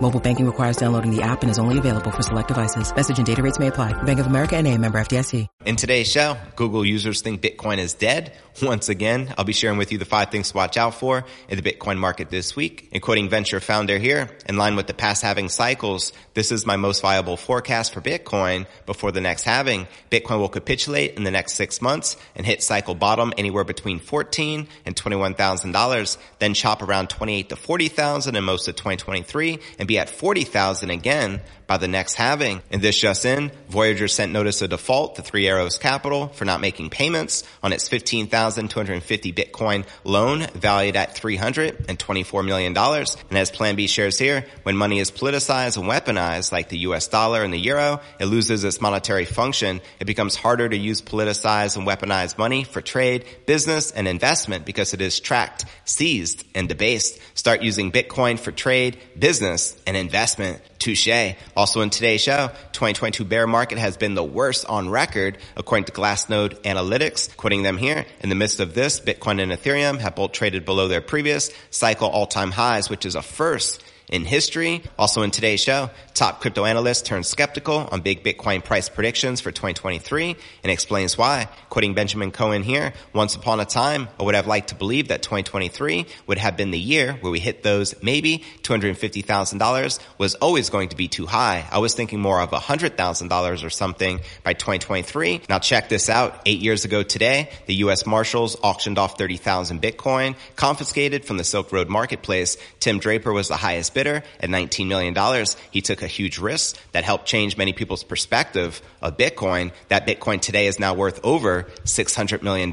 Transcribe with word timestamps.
Mobile 0.00 0.20
banking 0.20 0.46
requires 0.46 0.76
downloading 0.76 1.14
the 1.14 1.22
app 1.22 1.42
and 1.42 1.50
is 1.50 1.58
only 1.58 1.76
available 1.76 2.12
for 2.12 2.22
select 2.22 2.46
devices. 2.46 2.94
Message 2.94 3.18
and 3.18 3.26
data 3.26 3.42
rates 3.42 3.58
may 3.58 3.66
apply. 3.66 4.00
Bank 4.04 4.20
of 4.20 4.26
America 4.26 4.56
and 4.56 4.66
a 4.66 4.78
member 4.78 4.98
FDIC. 5.00 5.46
In 5.64 5.76
today's 5.76 6.10
show, 6.10 6.36
Google 6.56 6.84
users 6.84 7.20
think 7.20 7.42
Bitcoin 7.42 7.78
is 7.78 7.94
dead. 7.94 8.32
Once 8.62 8.88
again, 8.88 9.34
I'll 9.36 9.44
be 9.44 9.52
sharing 9.52 9.76
with 9.76 9.92
you 9.92 9.98
the 9.98 10.04
five 10.04 10.30
things 10.30 10.50
to 10.50 10.56
watch 10.56 10.76
out 10.76 10.94
for 10.94 11.24
in 11.48 11.60
the 11.60 11.72
Bitcoin 11.72 11.98
market 11.98 12.30
this 12.30 12.56
week. 12.56 12.88
And 12.92 13.02
quoting 13.02 13.28
venture 13.28 13.60
founder 13.60 13.98
here, 13.98 14.30
in 14.48 14.56
line 14.56 14.76
with 14.76 14.86
the 14.86 14.94
past 14.94 15.22
halving 15.22 15.48
cycles, 15.48 16.12
this 16.34 16.52
is 16.52 16.64
my 16.64 16.76
most 16.76 17.02
viable 17.02 17.36
forecast 17.36 17.92
for 17.92 18.00
Bitcoin 18.00 18.66
before 18.86 19.12
the 19.12 19.20
next 19.20 19.42
halving. 19.42 19.86
Bitcoin 20.10 20.38
will 20.38 20.48
capitulate 20.48 21.16
in 21.16 21.24
the 21.24 21.30
next 21.30 21.54
six 21.54 21.82
months 21.82 22.16
and 22.34 22.46
hit 22.46 22.62
cycle 22.62 22.94
bottom 22.94 23.32
anywhere 23.36 23.64
between 23.64 23.98
14 23.98 24.68
and 24.86 24.96
$21,000, 24.96 26.18
then 26.38 26.54
chop 26.54 26.82
around 26.82 27.10
28 27.10 27.48
to 27.48 27.56
40,000 27.56 28.36
in 28.36 28.44
most 28.44 28.68
of 28.68 28.76
2023 28.76 29.58
and 29.78 29.87
be 29.88 29.98
at 29.98 30.08
40,000 30.08 30.90
again 30.90 31.40
by 31.68 31.76
the 31.76 31.86
next 31.86 32.14
halving. 32.14 32.62
And 32.72 32.82
this 32.82 32.98
just 32.98 33.24
in, 33.24 33.52
Voyager 33.68 34.08
sent 34.08 34.32
notice 34.32 34.62
of 34.62 34.70
default 34.70 35.16
to 35.16 35.22
Three 35.22 35.46
Arrows 35.46 35.78
Capital 35.78 36.28
for 36.28 36.46
not 36.46 36.60
making 36.60 36.90
payments 36.90 37.44
on 37.62 37.72
its 37.72 37.88
15,250 37.88 39.32
Bitcoin 39.32 39.86
loan 40.02 40.46
valued 40.54 40.96
at 40.96 41.14
$324 41.14 42.44
million. 42.44 42.76
And 42.76 43.38
as 43.38 43.50
Plan 43.50 43.76
B 43.76 43.86
shares 43.86 44.18
here, 44.18 44.46
when 44.62 44.76
money 44.76 44.98
is 44.98 45.10
politicized 45.10 45.76
and 45.76 45.86
weaponized 45.86 46.50
like 46.50 46.70
the 46.70 46.78
US 46.78 47.06
dollar 47.06 47.42
and 47.42 47.52
the 47.52 47.58
euro, 47.58 48.00
it 48.18 48.26
loses 48.26 48.64
its 48.64 48.80
monetary 48.80 49.26
function. 49.26 49.82
It 50.00 50.06
becomes 50.06 50.36
harder 50.36 50.68
to 50.68 50.76
use 50.76 51.02
politicized 51.02 51.76
and 51.76 51.86
weaponized 51.86 52.38
money 52.38 52.64
for 52.64 52.80
trade, 52.80 53.26
business, 53.44 53.90
and 53.90 54.08
investment 54.08 54.64
because 54.64 54.94
it 54.94 55.02
is 55.02 55.20
tracked, 55.20 55.66
seized, 55.84 56.44
and 56.54 56.66
debased. 56.66 57.20
Start 57.34 57.60
using 57.60 57.92
Bitcoin 57.92 58.38
for 58.38 58.52
trade, 58.52 58.96
business, 59.18 59.78
and 59.86 59.98
investment. 59.98 60.62
Touche. 60.78 61.34
Also 61.56 61.80
in 61.80 61.90
today's 61.90 62.20
show, 62.20 62.48
2022 62.72 63.24
bear 63.24 63.46
market 63.46 63.78
has 63.78 63.96
been 63.96 64.14
the 64.14 64.24
worst 64.24 64.64
on 64.66 64.88
record 64.88 65.38
according 65.56 65.84
to 65.84 65.92
Glassnode 65.92 66.54
Analytics. 66.62 67.36
Quoting 67.36 67.62
them 67.62 67.76
here, 67.76 68.06
in 68.20 68.28
the 68.28 68.34
midst 68.34 68.60
of 68.60 68.74
this, 68.74 69.00
Bitcoin 69.00 69.42
and 69.42 69.52
Ethereum 69.52 69.98
have 69.98 70.14
both 70.14 70.32
traded 70.32 70.64
below 70.64 70.88
their 70.88 71.00
previous 71.00 71.50
cycle 71.70 72.08
all-time 72.08 72.50
highs, 72.50 72.88
which 72.88 73.04
is 73.04 73.14
a 73.14 73.22
first 73.22 73.82
in 74.10 74.24
history. 74.24 74.82
Also 74.98 75.22
in 75.22 75.30
today's 75.30 75.60
show, 75.60 75.90
top 76.14 76.40
crypto 76.40 76.64
analyst 76.64 77.06
turns 77.06 77.28
skeptical 77.28 77.88
on 77.90 78.00
big 78.00 78.24
Bitcoin 78.24 78.64
price 78.64 78.88
predictions 78.88 79.40
for 79.40 79.50
2023 79.50 80.36
and 80.62 80.72
explains 80.72 81.18
why. 81.18 81.48
Quoting 81.68 81.94
Benjamin 81.94 82.30
Cohen 82.30 82.62
here, 82.62 82.92
once 83.12 83.34
upon 83.34 83.60
a 83.60 83.64
time, 83.64 84.08
I 84.18 84.22
would 84.22 84.34
have 84.34 84.46
liked 84.46 84.68
to 84.68 84.74
believe 84.74 85.08
that 85.08 85.22
2023 85.22 86.06
would 86.26 86.38
have 86.38 86.56
been 86.56 86.70
the 86.70 86.78
year 86.78 87.14
where 87.20 87.32
we 87.32 87.40
hit 87.40 87.62
those 87.62 87.94
maybe 88.02 88.44
$250,000 88.62 89.98
was 90.18 90.34
always 90.36 90.70
going 90.70 90.88
to 90.90 90.96
be 90.96 91.08
too 91.08 91.26
high. 91.26 91.66
I 91.70 91.78
was 91.78 91.94
thinking 91.94 92.20
more 92.20 92.40
of 92.40 92.50
$100,000 92.50 93.64
or 93.64 93.70
something 93.70 94.20
by 94.42 94.54
2023. 94.54 95.42
Now 95.48 95.58
check 95.58 95.88
this 95.88 96.08
out. 96.08 96.42
Eight 96.46 96.60
years 96.60 96.84
ago 96.84 97.02
today, 97.02 97.50
the 97.66 97.74
U.S. 97.76 98.06
Marshals 98.06 98.56
auctioned 98.62 98.98
off 98.98 99.18
30,000 99.18 99.82
Bitcoin 99.82 100.36
confiscated 100.56 101.24
from 101.24 101.36
the 101.36 101.44
Silk 101.44 101.72
Road 101.72 101.88
marketplace. 101.88 102.56
Tim 102.80 102.98
Draper 102.98 103.32
was 103.32 103.48
the 103.48 103.56
highest 103.56 103.94
bidder 103.98 104.22
at 104.38 104.48
$19 104.48 104.86
million. 104.86 105.44
He 105.72 105.80
took 105.80 106.02
a 106.02 106.06
huge 106.06 106.38
risk 106.38 106.78
that 106.92 107.02
helped 107.02 107.26
change 107.26 107.56
many 107.56 107.72
people's 107.72 108.04
perspective 108.04 108.80
of 109.02 109.16
Bitcoin. 109.16 109.72
That 109.88 110.06
Bitcoin 110.06 110.40
today 110.40 110.68
is 110.68 110.78
now 110.78 110.94
worth 110.94 111.18
over 111.24 111.64
$600 111.82 112.42
million. 112.42 112.72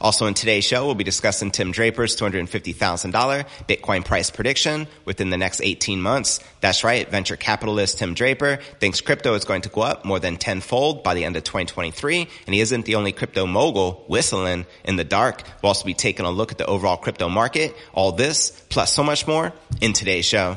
Also 0.00 0.26
in 0.26 0.34
today's 0.34 0.64
show, 0.64 0.84
we'll 0.84 0.96
be 0.96 1.04
discussing 1.04 1.52
Tim 1.52 1.70
Draper's 1.70 2.16
$250,000 2.16 3.46
Bitcoin 3.68 4.04
price 4.04 4.30
prediction 4.30 4.88
within 5.04 5.30
the 5.30 5.36
next 5.36 5.60
18 5.62 6.02
months. 6.02 6.40
That's 6.60 6.82
right. 6.82 7.08
Venture 7.08 7.36
capitalist 7.36 7.98
Tim 7.98 8.14
Draper 8.14 8.58
thinks 8.80 9.00
crypto 9.00 9.34
is 9.34 9.44
going 9.44 9.62
to 9.62 9.68
go 9.68 9.82
up 9.82 10.04
more 10.04 10.18
than 10.18 10.38
tenfold 10.38 11.04
by 11.04 11.14
the 11.14 11.24
end 11.24 11.36
of 11.36 11.44
2023. 11.44 12.28
And 12.46 12.54
he 12.54 12.60
isn't 12.60 12.84
the 12.84 12.96
only 12.96 13.12
crypto 13.12 13.46
mogul 13.46 14.04
whistling 14.08 14.66
in 14.84 14.96
the 14.96 15.04
dark. 15.04 15.42
We'll 15.62 15.68
also 15.68 15.84
be 15.84 15.94
taking 15.94 16.26
a 16.26 16.30
look 16.32 16.50
at 16.50 16.58
the 16.58 16.66
overall 16.66 16.96
crypto 16.96 17.28
market. 17.28 17.76
All 17.92 18.10
this 18.10 18.50
plus 18.70 18.92
so 18.92 19.04
much 19.04 19.28
more 19.28 19.52
in 19.80 19.92
today's 19.92 20.24
show. 20.24 20.56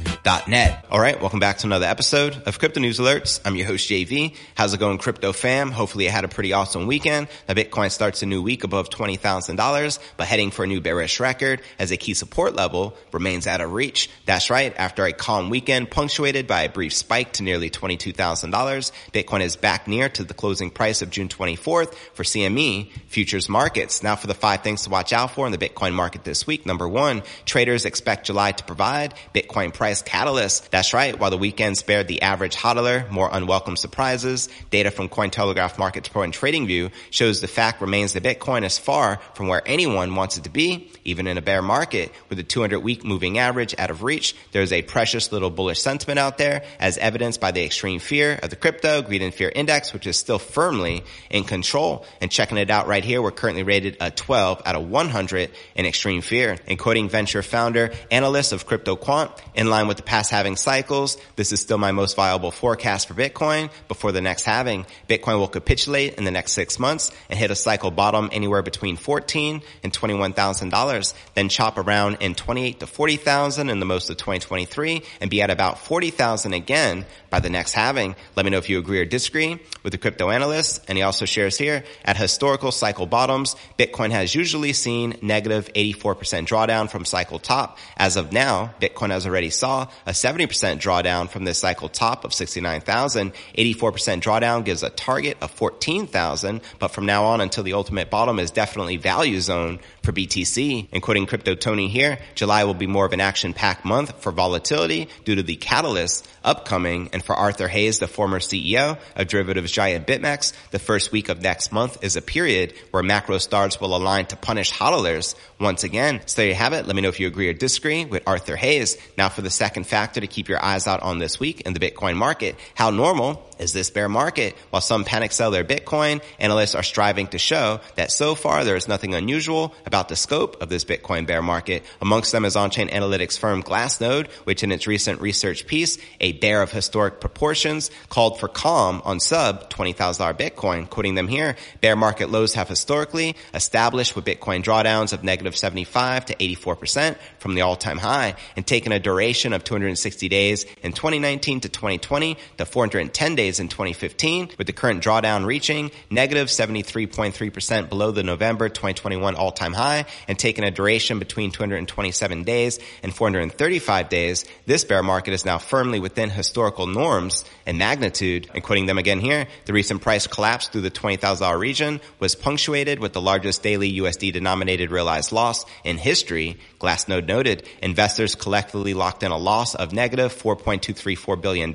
cryptonewsalerts.net. 0.21 0.85
All 0.91 0.99
right, 0.99 1.19
welcome 1.19 1.39
back 1.39 1.59
to 1.59 1.67
another 1.67 1.85
episode 1.85 2.43
of 2.45 2.59
Crypto 2.59 2.79
News 2.79 2.99
Alerts. 2.99 3.39
I'm 3.45 3.55
your 3.55 3.67
host 3.67 3.89
JV. 3.89 4.35
How's 4.55 4.73
it 4.73 4.79
going, 4.79 4.97
crypto 4.97 5.33
fam? 5.33 5.71
Hopefully, 5.71 6.05
you 6.05 6.11
had 6.11 6.23
a 6.23 6.27
pretty 6.27 6.53
awesome 6.53 6.87
weekend. 6.87 7.27
Now, 7.47 7.55
Bitcoin 7.55 7.91
starts 7.91 8.21
a 8.21 8.25
new 8.25 8.41
week 8.41 8.63
above 8.63 8.89
twenty 8.89 9.17
thousand 9.17 9.55
dollars, 9.55 9.99
but 10.17 10.27
heading 10.27 10.51
for 10.51 10.63
a 10.63 10.67
new 10.67 10.81
bearish 10.81 11.19
record 11.19 11.61
as 11.79 11.91
a 11.91 11.97
key 11.97 12.13
support 12.13 12.55
level 12.55 12.95
remains 13.11 13.47
out 13.47 13.61
of 13.61 13.73
reach. 13.73 14.09
That's 14.25 14.49
right. 14.49 14.73
After 14.77 15.05
a 15.05 15.13
calm 15.13 15.49
weekend 15.49 15.91
punctuated 15.91 16.47
by 16.47 16.63
a 16.63 16.69
brief 16.69 16.93
spike 16.93 17.33
to 17.33 17.43
nearly 17.43 17.69
$22,000. 17.69 18.91
Bitcoin 19.13 19.41
is 19.41 19.55
back 19.55 19.87
near 19.87 20.09
to 20.09 20.23
the 20.23 20.33
closing 20.33 20.69
price 20.69 21.01
of 21.01 21.09
June 21.09 21.29
24th 21.29 21.93
for 22.13 22.23
CME 22.23 22.91
futures 23.07 23.49
markets. 23.49 24.03
Now 24.03 24.15
for 24.15 24.27
the 24.27 24.33
five 24.33 24.61
things 24.61 24.83
to 24.83 24.89
watch 24.89 25.13
out 25.13 25.31
for 25.31 25.45
in 25.45 25.51
the 25.51 25.57
Bitcoin 25.57 25.93
market 25.93 26.23
this 26.23 26.45
week. 26.45 26.65
Number 26.65 26.87
one, 26.87 27.23
traders 27.45 27.85
expect 27.85 28.27
July 28.27 28.51
to 28.51 28.63
provide 28.63 29.13
Bitcoin 29.33 29.73
price 29.73 30.01
catalyst. 30.11 30.69
That's 30.71 30.93
right. 30.93 31.17
While 31.17 31.29
the 31.29 31.37
weekend 31.37 31.77
spared 31.77 32.09
the 32.09 32.21
average 32.21 32.57
hodler 32.57 33.09
more 33.09 33.29
unwelcome 33.31 33.77
surprises, 33.77 34.49
data 34.69 34.91
from 34.91 35.07
Cointelegraph 35.07 35.77
Markets 35.77 36.09
Pro 36.09 36.23
and 36.23 36.33
TradingView 36.33 36.91
shows 37.11 37.39
the 37.39 37.47
fact 37.47 37.79
remains 37.79 38.11
that 38.11 38.23
Bitcoin 38.23 38.65
is 38.65 38.77
far 38.77 39.21
from 39.35 39.47
where 39.47 39.61
anyone 39.65 40.13
wants 40.13 40.35
it 40.35 40.43
to 40.43 40.49
be, 40.49 40.91
even 41.05 41.27
in 41.27 41.37
a 41.37 41.41
bear 41.41 41.61
market. 41.61 42.11
With 42.27 42.37
the 42.37 42.43
200 42.43 42.81
week 42.81 43.05
moving 43.05 43.37
average 43.37 43.73
out 43.77 43.89
of 43.89 44.03
reach, 44.03 44.35
there's 44.51 44.73
a 44.73 44.81
precious 44.81 45.31
little 45.31 45.49
bullish 45.49 45.79
sentiment 45.79 46.19
out 46.19 46.37
there 46.37 46.63
as 46.77 46.97
evidenced 46.97 47.39
by 47.39 47.51
the 47.51 47.63
extreme 47.63 47.99
fear 47.99 48.37
of 48.43 48.49
the 48.49 48.57
crypto 48.57 49.01
greed 49.01 49.21
and 49.21 49.33
fear 49.33 49.49
index, 49.55 49.93
which 49.93 50.07
is 50.07 50.17
still 50.17 50.39
firmly 50.39 51.05
in 51.29 51.45
control. 51.45 52.05
And 52.19 52.29
checking 52.29 52.57
it 52.57 52.69
out 52.69 52.87
right 52.87 53.05
here, 53.05 53.21
we're 53.21 53.31
currently 53.31 53.63
rated 53.63 53.95
a 54.01 54.11
12 54.11 54.63
out 54.65 54.75
of 54.75 54.89
100 54.89 55.51
in 55.75 55.85
extreme 55.85 56.21
fear. 56.21 56.57
And 56.67 56.77
quoting 56.77 57.07
venture 57.07 57.41
founder, 57.41 57.93
analyst 58.11 58.51
of 58.51 58.67
CryptoQuant, 58.67 59.31
in 59.55 59.69
line 59.69 59.87
with 59.87 60.00
the 60.01 60.09
past 60.09 60.31
halving 60.31 60.55
cycles, 60.55 61.17
this 61.35 61.51
is 61.51 61.59
still 61.59 61.77
my 61.77 61.91
most 61.91 62.15
viable 62.15 62.49
forecast 62.49 63.07
for 63.07 63.13
Bitcoin 63.13 63.69
before 63.87 64.11
the 64.11 64.21
next 64.21 64.43
halving. 64.45 64.87
Bitcoin 65.07 65.37
will 65.37 65.47
capitulate 65.47 66.15
in 66.15 66.23
the 66.23 66.31
next 66.31 66.53
six 66.53 66.79
months 66.79 67.11
and 67.29 67.37
hit 67.37 67.51
a 67.51 67.55
cycle 67.55 67.91
bottom 67.91 68.29
anywhere 68.31 68.63
between 68.63 68.97
14 68.97 69.61
and 69.83 69.93
$21,000, 69.93 71.13
then 71.35 71.49
chop 71.49 71.77
around 71.77 72.17
in 72.19 72.33
28 72.33 72.79
to 72.79 72.87
40,000 72.87 73.69
in 73.69 73.79
the 73.79 73.85
most 73.85 74.09
of 74.09 74.17
2023 74.17 75.03
and 75.19 75.29
be 75.29 75.41
at 75.43 75.51
about 75.51 75.77
40,000 75.77 76.53
again 76.53 77.05
by 77.29 77.39
the 77.39 77.49
next 77.49 77.73
halving. 77.73 78.15
Let 78.35 78.45
me 78.45 78.51
know 78.51 78.57
if 78.57 78.69
you 78.69 78.79
agree 78.79 78.99
or 78.99 79.05
disagree 79.05 79.59
with 79.83 79.91
the 79.91 79.99
crypto 79.99 80.31
analyst. 80.31 80.83
And 80.87 80.97
he 80.97 81.03
also 81.03 81.25
shares 81.25 81.59
here 81.59 81.83
at 82.03 82.17
historical 82.17 82.71
cycle 82.71 83.05
bottoms, 83.05 83.55
Bitcoin 83.77 84.09
has 84.09 84.33
usually 84.33 84.73
seen 84.73 85.17
negative 85.21 85.69
84% 85.75 86.47
drawdown 86.47 86.89
from 86.89 87.05
cycle 87.05 87.37
top. 87.37 87.77
As 87.97 88.17
of 88.17 88.31
now, 88.31 88.73
Bitcoin 88.81 89.11
has 89.11 89.27
already 89.27 89.51
saw 89.51 89.87
a 90.05 90.11
70% 90.11 90.47
drawdown 90.79 91.29
from 91.29 91.43
this 91.43 91.59
cycle 91.59 91.89
top 91.89 92.25
of 92.25 92.33
69,000. 92.33 93.33
84% 93.57 94.21
drawdown 94.21 94.63
gives 94.63 94.83
a 94.83 94.89
target 94.89 95.37
of 95.41 95.51
14,000, 95.51 96.61
but 96.79 96.89
from 96.89 97.05
now 97.05 97.25
on 97.25 97.41
until 97.41 97.63
the 97.63 97.73
ultimate 97.73 98.09
bottom 98.09 98.39
is 98.39 98.51
definitely 98.51 98.97
value 98.97 99.39
zone 99.39 99.79
for 100.03 100.11
BTC. 100.11 100.87
And 100.91 101.01
quoting 101.01 101.25
Crypto 101.25 101.55
Tony 101.55 101.87
here, 101.87 102.19
July 102.35 102.63
will 102.63 102.73
be 102.73 102.87
more 102.87 103.05
of 103.05 103.13
an 103.13 103.21
action-packed 103.21 103.85
month 103.85 104.21
for 104.21 104.31
volatility 104.31 105.07
due 105.25 105.35
to 105.35 105.43
the 105.43 105.55
catalyst 105.55 106.27
upcoming. 106.43 107.09
And 107.13 107.23
for 107.23 107.35
Arthur 107.35 107.67
Hayes, 107.67 107.99
the 107.99 108.07
former 108.07 108.39
CEO 108.39 108.97
of 109.15 109.27
derivatives 109.27 109.71
giant 109.71 110.07
BitMEX, 110.07 110.53
the 110.71 110.79
first 110.79 111.11
week 111.11 111.29
of 111.29 111.41
next 111.41 111.71
month 111.71 112.03
is 112.03 112.15
a 112.15 112.21
period 112.21 112.73
where 112.91 113.03
macro 113.03 113.37
stars 113.37 113.79
will 113.79 113.95
align 113.95 114.25
to 114.27 114.35
punish 114.35 114.71
hodlers 114.71 115.35
once 115.59 115.83
again. 115.83 116.21
So 116.25 116.41
there 116.41 116.49
you 116.49 116.55
have 116.55 116.73
it. 116.73 116.87
Let 116.87 116.95
me 116.95 117.01
know 117.01 117.09
if 117.09 117.19
you 117.19 117.27
agree 117.27 117.49
or 117.49 117.53
disagree 117.53 118.05
with 118.05 118.23
Arthur 118.25 118.55
Hayes. 118.55 118.97
Now 119.17 119.29
for 119.29 119.41
the 119.41 119.49
second 119.49 119.80
factor 119.83 120.21
to 120.21 120.27
keep 120.27 120.49
your 120.49 120.63
eyes 120.63 120.87
out 120.87 121.01
on 121.01 121.19
this 121.19 121.39
week 121.39 121.61
in 121.61 121.73
the 121.73 121.79
Bitcoin 121.79 122.15
market. 122.15 122.55
How 122.75 122.89
normal 122.89 123.47
is 123.61 123.73
this 123.73 123.91
bear 123.91 124.09
market? 124.09 124.55
While 124.71 124.81
some 124.81 125.05
panic 125.05 125.31
sell 125.31 125.51
their 125.51 125.63
Bitcoin, 125.63 126.21
analysts 126.39 126.73
are 126.73 126.83
striving 126.83 127.27
to 127.27 127.37
show 127.37 127.79
that 127.95 128.11
so 128.11 128.33
far 128.33 128.65
there 128.65 128.75
is 128.75 128.87
nothing 128.87 129.13
unusual 129.13 129.75
about 129.85 130.09
the 130.09 130.15
scope 130.15 130.61
of 130.61 130.69
this 130.69 130.83
Bitcoin 130.83 131.27
bear 131.27 131.43
market. 131.43 131.83
Amongst 132.01 132.31
them 132.31 132.43
is 132.43 132.55
on-chain 132.55 132.89
analytics 132.89 133.37
firm 133.37 133.61
Glassnode, 133.61 134.29
which 134.45 134.63
in 134.63 134.71
its 134.71 134.87
recent 134.87 135.21
research 135.21 135.67
piece, 135.67 135.99
a 136.19 136.31
bear 136.33 136.63
of 136.63 136.71
historic 136.71 137.21
proportions, 137.21 137.91
called 138.09 138.39
for 138.39 138.47
calm 138.47 139.01
on 139.05 139.19
sub 139.19 139.69
$20,000 139.69 140.37
Bitcoin. 140.37 140.89
Quoting 140.89 141.13
them 141.13 141.27
here, 141.27 141.55
bear 141.81 141.95
market 141.95 142.31
lows 142.31 142.55
have 142.55 142.67
historically 142.67 143.35
established 143.53 144.15
with 144.15 144.25
Bitcoin 144.25 144.63
drawdowns 144.63 145.13
of 145.13 145.23
negative 145.23 145.55
75 145.55 146.25
to 146.25 146.35
84% 146.35 147.15
from 147.37 147.53
the 147.53 147.61
all-time 147.61 147.99
high 147.99 148.35
and 148.55 148.65
taken 148.65 148.91
a 148.91 148.99
duration 148.99 149.53
of 149.53 149.63
260 149.63 150.27
days 150.29 150.65
in 150.81 150.93
2019 150.93 151.61
to 151.61 151.69
2020 151.69 152.37
to 152.57 152.65
410 152.65 153.35
days 153.35 153.50
in 153.59 153.67
2015, 153.67 154.51
with 154.57 154.67
the 154.67 154.73
current 154.73 155.03
drawdown 155.03 155.45
reaching 155.45 155.91
negative 156.09 156.47
73.3% 156.47 157.89
below 157.89 158.11
the 158.11 158.23
November 158.23 158.69
2021 158.69 159.35
all-time 159.35 159.73
high 159.73 160.05
and 160.27 160.37
taking 160.37 160.63
a 160.63 160.71
duration 160.71 161.19
between 161.19 161.51
227 161.51 162.43
days 162.43 162.79
and 163.03 163.13
435 163.13 164.09
days. 164.09 164.45
This 164.65 164.83
bear 164.83 165.03
market 165.03 165.33
is 165.33 165.45
now 165.45 165.57
firmly 165.57 165.99
within 165.99 166.29
historical 166.29 166.87
norms 166.87 167.45
and 167.65 167.77
magnitude. 167.77 168.49
And 168.53 168.63
quoting 168.63 168.85
them 168.85 168.97
again 168.97 169.19
here, 169.19 169.47
the 169.65 169.73
recent 169.73 170.01
price 170.01 170.27
collapse 170.27 170.67
through 170.67 170.81
the 170.81 170.91
$20,000 170.91 171.59
region 171.59 172.01
was 172.19 172.35
punctuated 172.35 172.99
with 172.99 173.13
the 173.13 173.21
largest 173.21 173.63
daily 173.63 173.91
USD 173.99 174.33
denominated 174.33 174.91
realized 174.91 175.31
loss 175.31 175.65
in 175.83 175.97
history. 175.97 176.57
Glassnode 176.79 177.27
noted 177.27 177.67
investors 177.81 178.35
collectively 178.35 178.93
locked 178.93 179.23
in 179.23 179.31
a 179.31 179.37
loss 179.37 179.75
of 179.75 179.93
negative 179.93 180.33
$4.234 180.33 181.41
billion 181.41 181.71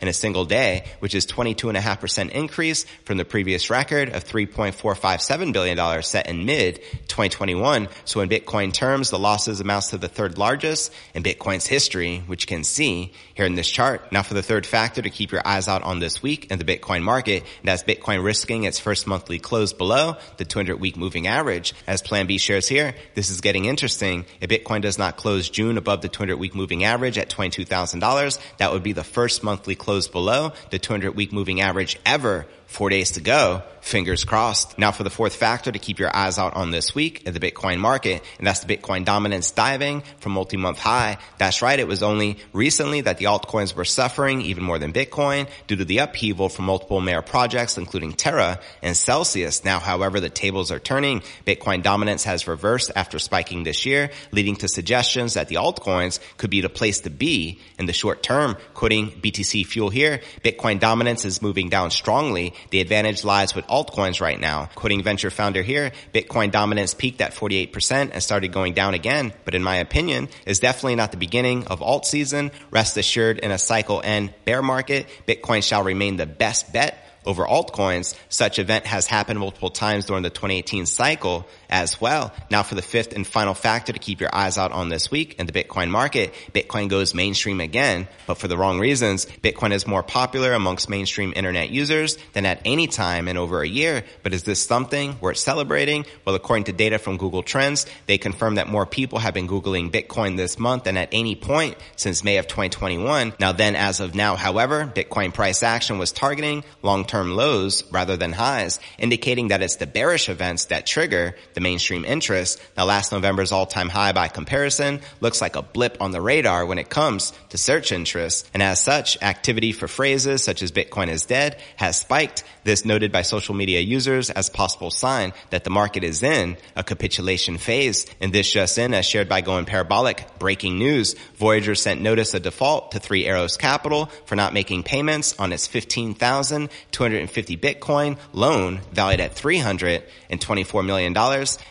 in 0.00 0.08
a 0.08 0.12
single 0.12 0.44
day, 0.44 0.84
which 1.02 1.16
is 1.16 1.26
22.5% 1.26 2.30
increase 2.30 2.84
from 3.04 3.16
the 3.16 3.24
previous 3.24 3.70
record 3.70 4.10
of 4.10 4.22
$3.457 4.22 5.52
billion 5.52 6.02
set 6.04 6.28
in 6.28 6.46
mid 6.46 6.76
2021. 7.08 7.88
So 8.04 8.20
in 8.20 8.28
Bitcoin 8.28 8.72
terms, 8.72 9.10
the 9.10 9.18
losses 9.18 9.60
amounts 9.60 9.90
to 9.90 9.98
the 9.98 10.06
third 10.06 10.38
largest 10.38 10.92
in 11.12 11.24
Bitcoin's 11.24 11.66
history, 11.66 12.22
which 12.28 12.44
you 12.44 12.46
can 12.46 12.62
see 12.62 13.12
here 13.34 13.46
in 13.46 13.56
this 13.56 13.68
chart. 13.68 14.12
Now 14.12 14.22
for 14.22 14.34
the 14.34 14.44
third 14.44 14.64
factor 14.64 15.02
to 15.02 15.10
keep 15.10 15.32
your 15.32 15.44
eyes 15.44 15.66
out 15.66 15.82
on 15.82 15.98
this 15.98 16.22
week 16.22 16.52
in 16.52 16.60
the 16.60 16.64
Bitcoin 16.64 17.02
market, 17.02 17.42
and 17.42 17.68
that's 17.68 17.82
Bitcoin 17.82 18.22
risking 18.22 18.62
its 18.62 18.78
first 18.78 19.08
monthly 19.08 19.40
close 19.40 19.72
below 19.72 20.18
the 20.36 20.44
200 20.44 20.76
week 20.76 20.96
moving 20.96 21.26
average. 21.26 21.74
As 21.88 22.00
Plan 22.00 22.28
B 22.28 22.38
shares 22.38 22.68
here, 22.68 22.94
this 23.16 23.28
is 23.28 23.40
getting 23.40 23.64
interesting. 23.64 24.24
If 24.40 24.50
Bitcoin 24.50 24.82
does 24.82 24.98
not 24.98 25.16
close 25.16 25.50
June 25.50 25.78
above 25.78 26.02
the 26.02 26.08
200 26.08 26.36
week 26.36 26.54
moving 26.54 26.84
average 26.84 27.18
at 27.18 27.28
$22,000, 27.28 28.38
that 28.58 28.72
would 28.72 28.84
be 28.84 28.92
the 28.92 29.02
first 29.02 29.42
monthly 29.42 29.74
close 29.74 30.06
below 30.06 30.52
the 30.70 30.78
200 30.92 31.16
week 31.16 31.32
moving 31.32 31.62
average 31.62 31.98
ever 32.04 32.46
Four 32.72 32.88
days 32.88 33.10
to 33.12 33.20
go. 33.20 33.62
Fingers 33.82 34.24
crossed. 34.24 34.78
Now 34.78 34.92
for 34.92 35.02
the 35.02 35.10
fourth 35.10 35.36
factor 35.36 35.70
to 35.70 35.78
keep 35.78 35.98
your 35.98 36.14
eyes 36.16 36.38
out 36.38 36.54
on 36.54 36.70
this 36.70 36.94
week 36.94 37.24
in 37.26 37.34
the 37.34 37.40
Bitcoin 37.40 37.78
market, 37.78 38.22
and 38.38 38.46
that's 38.46 38.60
the 38.60 38.76
Bitcoin 38.76 39.04
dominance 39.04 39.50
diving 39.50 40.04
from 40.20 40.32
multi-month 40.32 40.78
high. 40.78 41.18
That's 41.36 41.60
right. 41.60 41.78
It 41.78 41.86
was 41.86 42.02
only 42.02 42.38
recently 42.54 43.02
that 43.02 43.18
the 43.18 43.26
altcoins 43.26 43.74
were 43.74 43.84
suffering 43.84 44.40
even 44.40 44.64
more 44.64 44.78
than 44.78 44.94
Bitcoin 44.94 45.48
due 45.66 45.76
to 45.76 45.84
the 45.84 45.98
upheaval 45.98 46.48
from 46.48 46.64
multiple 46.64 47.02
mayor 47.02 47.20
projects, 47.20 47.76
including 47.76 48.14
Terra 48.14 48.58
and 48.82 48.96
Celsius. 48.96 49.64
Now, 49.66 49.78
however, 49.78 50.18
the 50.18 50.30
tables 50.30 50.70
are 50.70 50.78
turning. 50.78 51.22
Bitcoin 51.44 51.82
dominance 51.82 52.24
has 52.24 52.48
reversed 52.48 52.92
after 52.96 53.18
spiking 53.18 53.64
this 53.64 53.84
year, 53.84 54.10
leading 54.30 54.56
to 54.56 54.68
suggestions 54.68 55.34
that 55.34 55.48
the 55.48 55.56
altcoins 55.56 56.20
could 56.38 56.50
be 56.50 56.62
the 56.62 56.70
place 56.70 57.00
to 57.00 57.10
be 57.10 57.58
in 57.78 57.84
the 57.84 57.92
short 57.92 58.22
term. 58.22 58.56
Quoting 58.72 59.10
BTC 59.10 59.66
Fuel 59.66 59.90
here, 59.90 60.22
Bitcoin 60.42 60.80
dominance 60.80 61.26
is 61.26 61.42
moving 61.42 61.68
down 61.68 61.90
strongly 61.90 62.54
the 62.70 62.80
advantage 62.80 63.24
lies 63.24 63.54
with 63.54 63.66
altcoins 63.66 64.20
right 64.20 64.38
now. 64.38 64.68
Quoting 64.74 65.02
venture 65.02 65.30
founder 65.30 65.62
here, 65.62 65.92
Bitcoin 66.12 66.50
dominance 66.50 66.94
peaked 66.94 67.20
at 67.20 67.32
48% 67.32 68.10
and 68.12 68.22
started 68.22 68.52
going 68.52 68.74
down 68.74 68.94
again, 68.94 69.32
but 69.44 69.54
in 69.54 69.62
my 69.62 69.76
opinion, 69.76 70.28
is 70.46 70.60
definitely 70.60 70.96
not 70.96 71.10
the 71.10 71.16
beginning 71.16 71.66
of 71.66 71.82
alt 71.82 72.06
season. 72.06 72.50
Rest 72.70 72.96
assured 72.96 73.38
in 73.38 73.50
a 73.50 73.58
cycle 73.58 74.00
end 74.04 74.34
bear 74.44 74.62
market, 74.62 75.06
Bitcoin 75.26 75.62
shall 75.62 75.82
remain 75.82 76.16
the 76.16 76.26
best 76.26 76.72
bet 76.72 76.98
over 77.24 77.44
altcoins. 77.44 78.16
Such 78.28 78.58
event 78.58 78.86
has 78.86 79.06
happened 79.06 79.38
multiple 79.38 79.70
times 79.70 80.06
during 80.06 80.22
the 80.22 80.30
2018 80.30 80.86
cycle 80.86 81.46
as 81.72 82.00
well. 82.00 82.32
Now 82.50 82.62
for 82.62 82.76
the 82.76 82.82
fifth 82.82 83.14
and 83.14 83.26
final 83.26 83.54
factor 83.54 83.92
to 83.92 83.98
keep 83.98 84.20
your 84.20 84.32
eyes 84.32 84.58
out 84.58 84.70
on 84.70 84.90
this 84.90 85.10
week 85.10 85.36
in 85.40 85.46
the 85.46 85.52
Bitcoin 85.52 85.90
market, 85.90 86.34
Bitcoin 86.52 86.88
goes 86.88 87.14
mainstream 87.14 87.60
again, 87.60 88.06
but 88.26 88.38
for 88.38 88.46
the 88.46 88.56
wrong 88.56 88.78
reasons. 88.78 89.26
Bitcoin 89.42 89.72
is 89.72 89.86
more 89.86 90.02
popular 90.02 90.52
amongst 90.52 90.90
mainstream 90.90 91.32
internet 91.34 91.70
users 91.70 92.18
than 92.34 92.46
at 92.46 92.60
any 92.64 92.86
time 92.86 93.26
in 93.26 93.36
over 93.36 93.62
a 93.62 93.68
year. 93.68 94.04
But 94.22 94.34
is 94.34 94.44
this 94.44 94.62
something 94.62 95.18
worth 95.20 95.38
celebrating? 95.38 96.04
Well, 96.24 96.34
according 96.34 96.64
to 96.64 96.72
data 96.72 96.98
from 96.98 97.16
Google 97.16 97.42
Trends, 97.42 97.86
they 98.06 98.18
confirm 98.18 98.56
that 98.56 98.68
more 98.68 98.86
people 98.86 99.18
have 99.18 99.34
been 99.34 99.48
Googling 99.48 99.90
Bitcoin 99.90 100.36
this 100.36 100.58
month 100.58 100.84
than 100.84 100.98
at 100.98 101.08
any 101.10 101.34
point 101.34 101.76
since 101.96 102.22
May 102.22 102.36
of 102.36 102.46
2021. 102.46 103.32
Now 103.40 103.52
then, 103.52 103.76
as 103.76 104.00
of 104.00 104.14
now, 104.14 104.36
however, 104.36 104.92
Bitcoin 104.94 105.32
price 105.32 105.62
action 105.62 105.98
was 105.98 106.12
targeting 106.12 106.64
long-term 106.82 107.34
lows 107.34 107.84
rather 107.90 108.18
than 108.18 108.32
highs, 108.32 108.78
indicating 108.98 109.48
that 109.48 109.62
it's 109.62 109.76
the 109.76 109.86
bearish 109.86 110.28
events 110.28 110.66
that 110.66 110.86
trigger 110.86 111.34
the 111.54 111.61
mainstream 111.62 112.04
interest. 112.04 112.60
Now 112.76 112.84
last 112.84 113.12
November's 113.12 113.52
all-time 113.52 113.88
high 113.88 114.12
by 114.12 114.28
comparison 114.28 115.00
looks 115.20 115.40
like 115.40 115.56
a 115.56 115.62
blip 115.62 115.96
on 116.00 116.10
the 116.10 116.20
radar 116.20 116.66
when 116.66 116.78
it 116.78 116.90
comes 116.90 117.32
to 117.50 117.58
search 117.58 117.92
interest. 117.92 118.48
And 118.52 118.62
as 118.62 118.80
such, 118.80 119.20
activity 119.22 119.72
for 119.72 119.88
phrases 119.88 120.42
such 120.42 120.62
as 120.62 120.72
Bitcoin 120.72 121.08
is 121.08 121.24
dead 121.26 121.58
has 121.76 121.96
spiked. 121.98 122.44
This 122.64 122.84
noted 122.84 123.10
by 123.12 123.22
social 123.22 123.54
media 123.54 123.80
users 123.80 124.30
as 124.30 124.48
possible 124.48 124.90
sign 124.90 125.32
that 125.50 125.64
the 125.64 125.70
market 125.70 126.04
is 126.04 126.22
in 126.22 126.56
a 126.76 126.84
capitulation 126.84 127.58
phase. 127.58 128.06
And 128.20 128.32
this 128.32 128.52
just 128.52 128.78
in 128.78 128.94
as 128.94 129.06
shared 129.06 129.28
by 129.28 129.40
Going 129.40 129.64
Parabolic. 129.64 130.26
Breaking 130.38 130.78
news. 130.78 131.14
Voyager 131.36 131.74
sent 131.74 132.00
notice 132.00 132.34
of 132.34 132.42
default 132.42 132.92
to 132.92 133.00
Three 133.00 133.26
Arrows 133.26 133.56
Capital 133.56 134.06
for 134.26 134.36
not 134.36 134.52
making 134.52 134.82
payments 134.84 135.38
on 135.38 135.52
its 135.52 135.66
15,250 135.66 137.56
Bitcoin 137.56 138.18
loan 138.32 138.80
valued 138.92 139.20
at 139.20 139.34
$324 139.34 140.86
million 140.86 141.12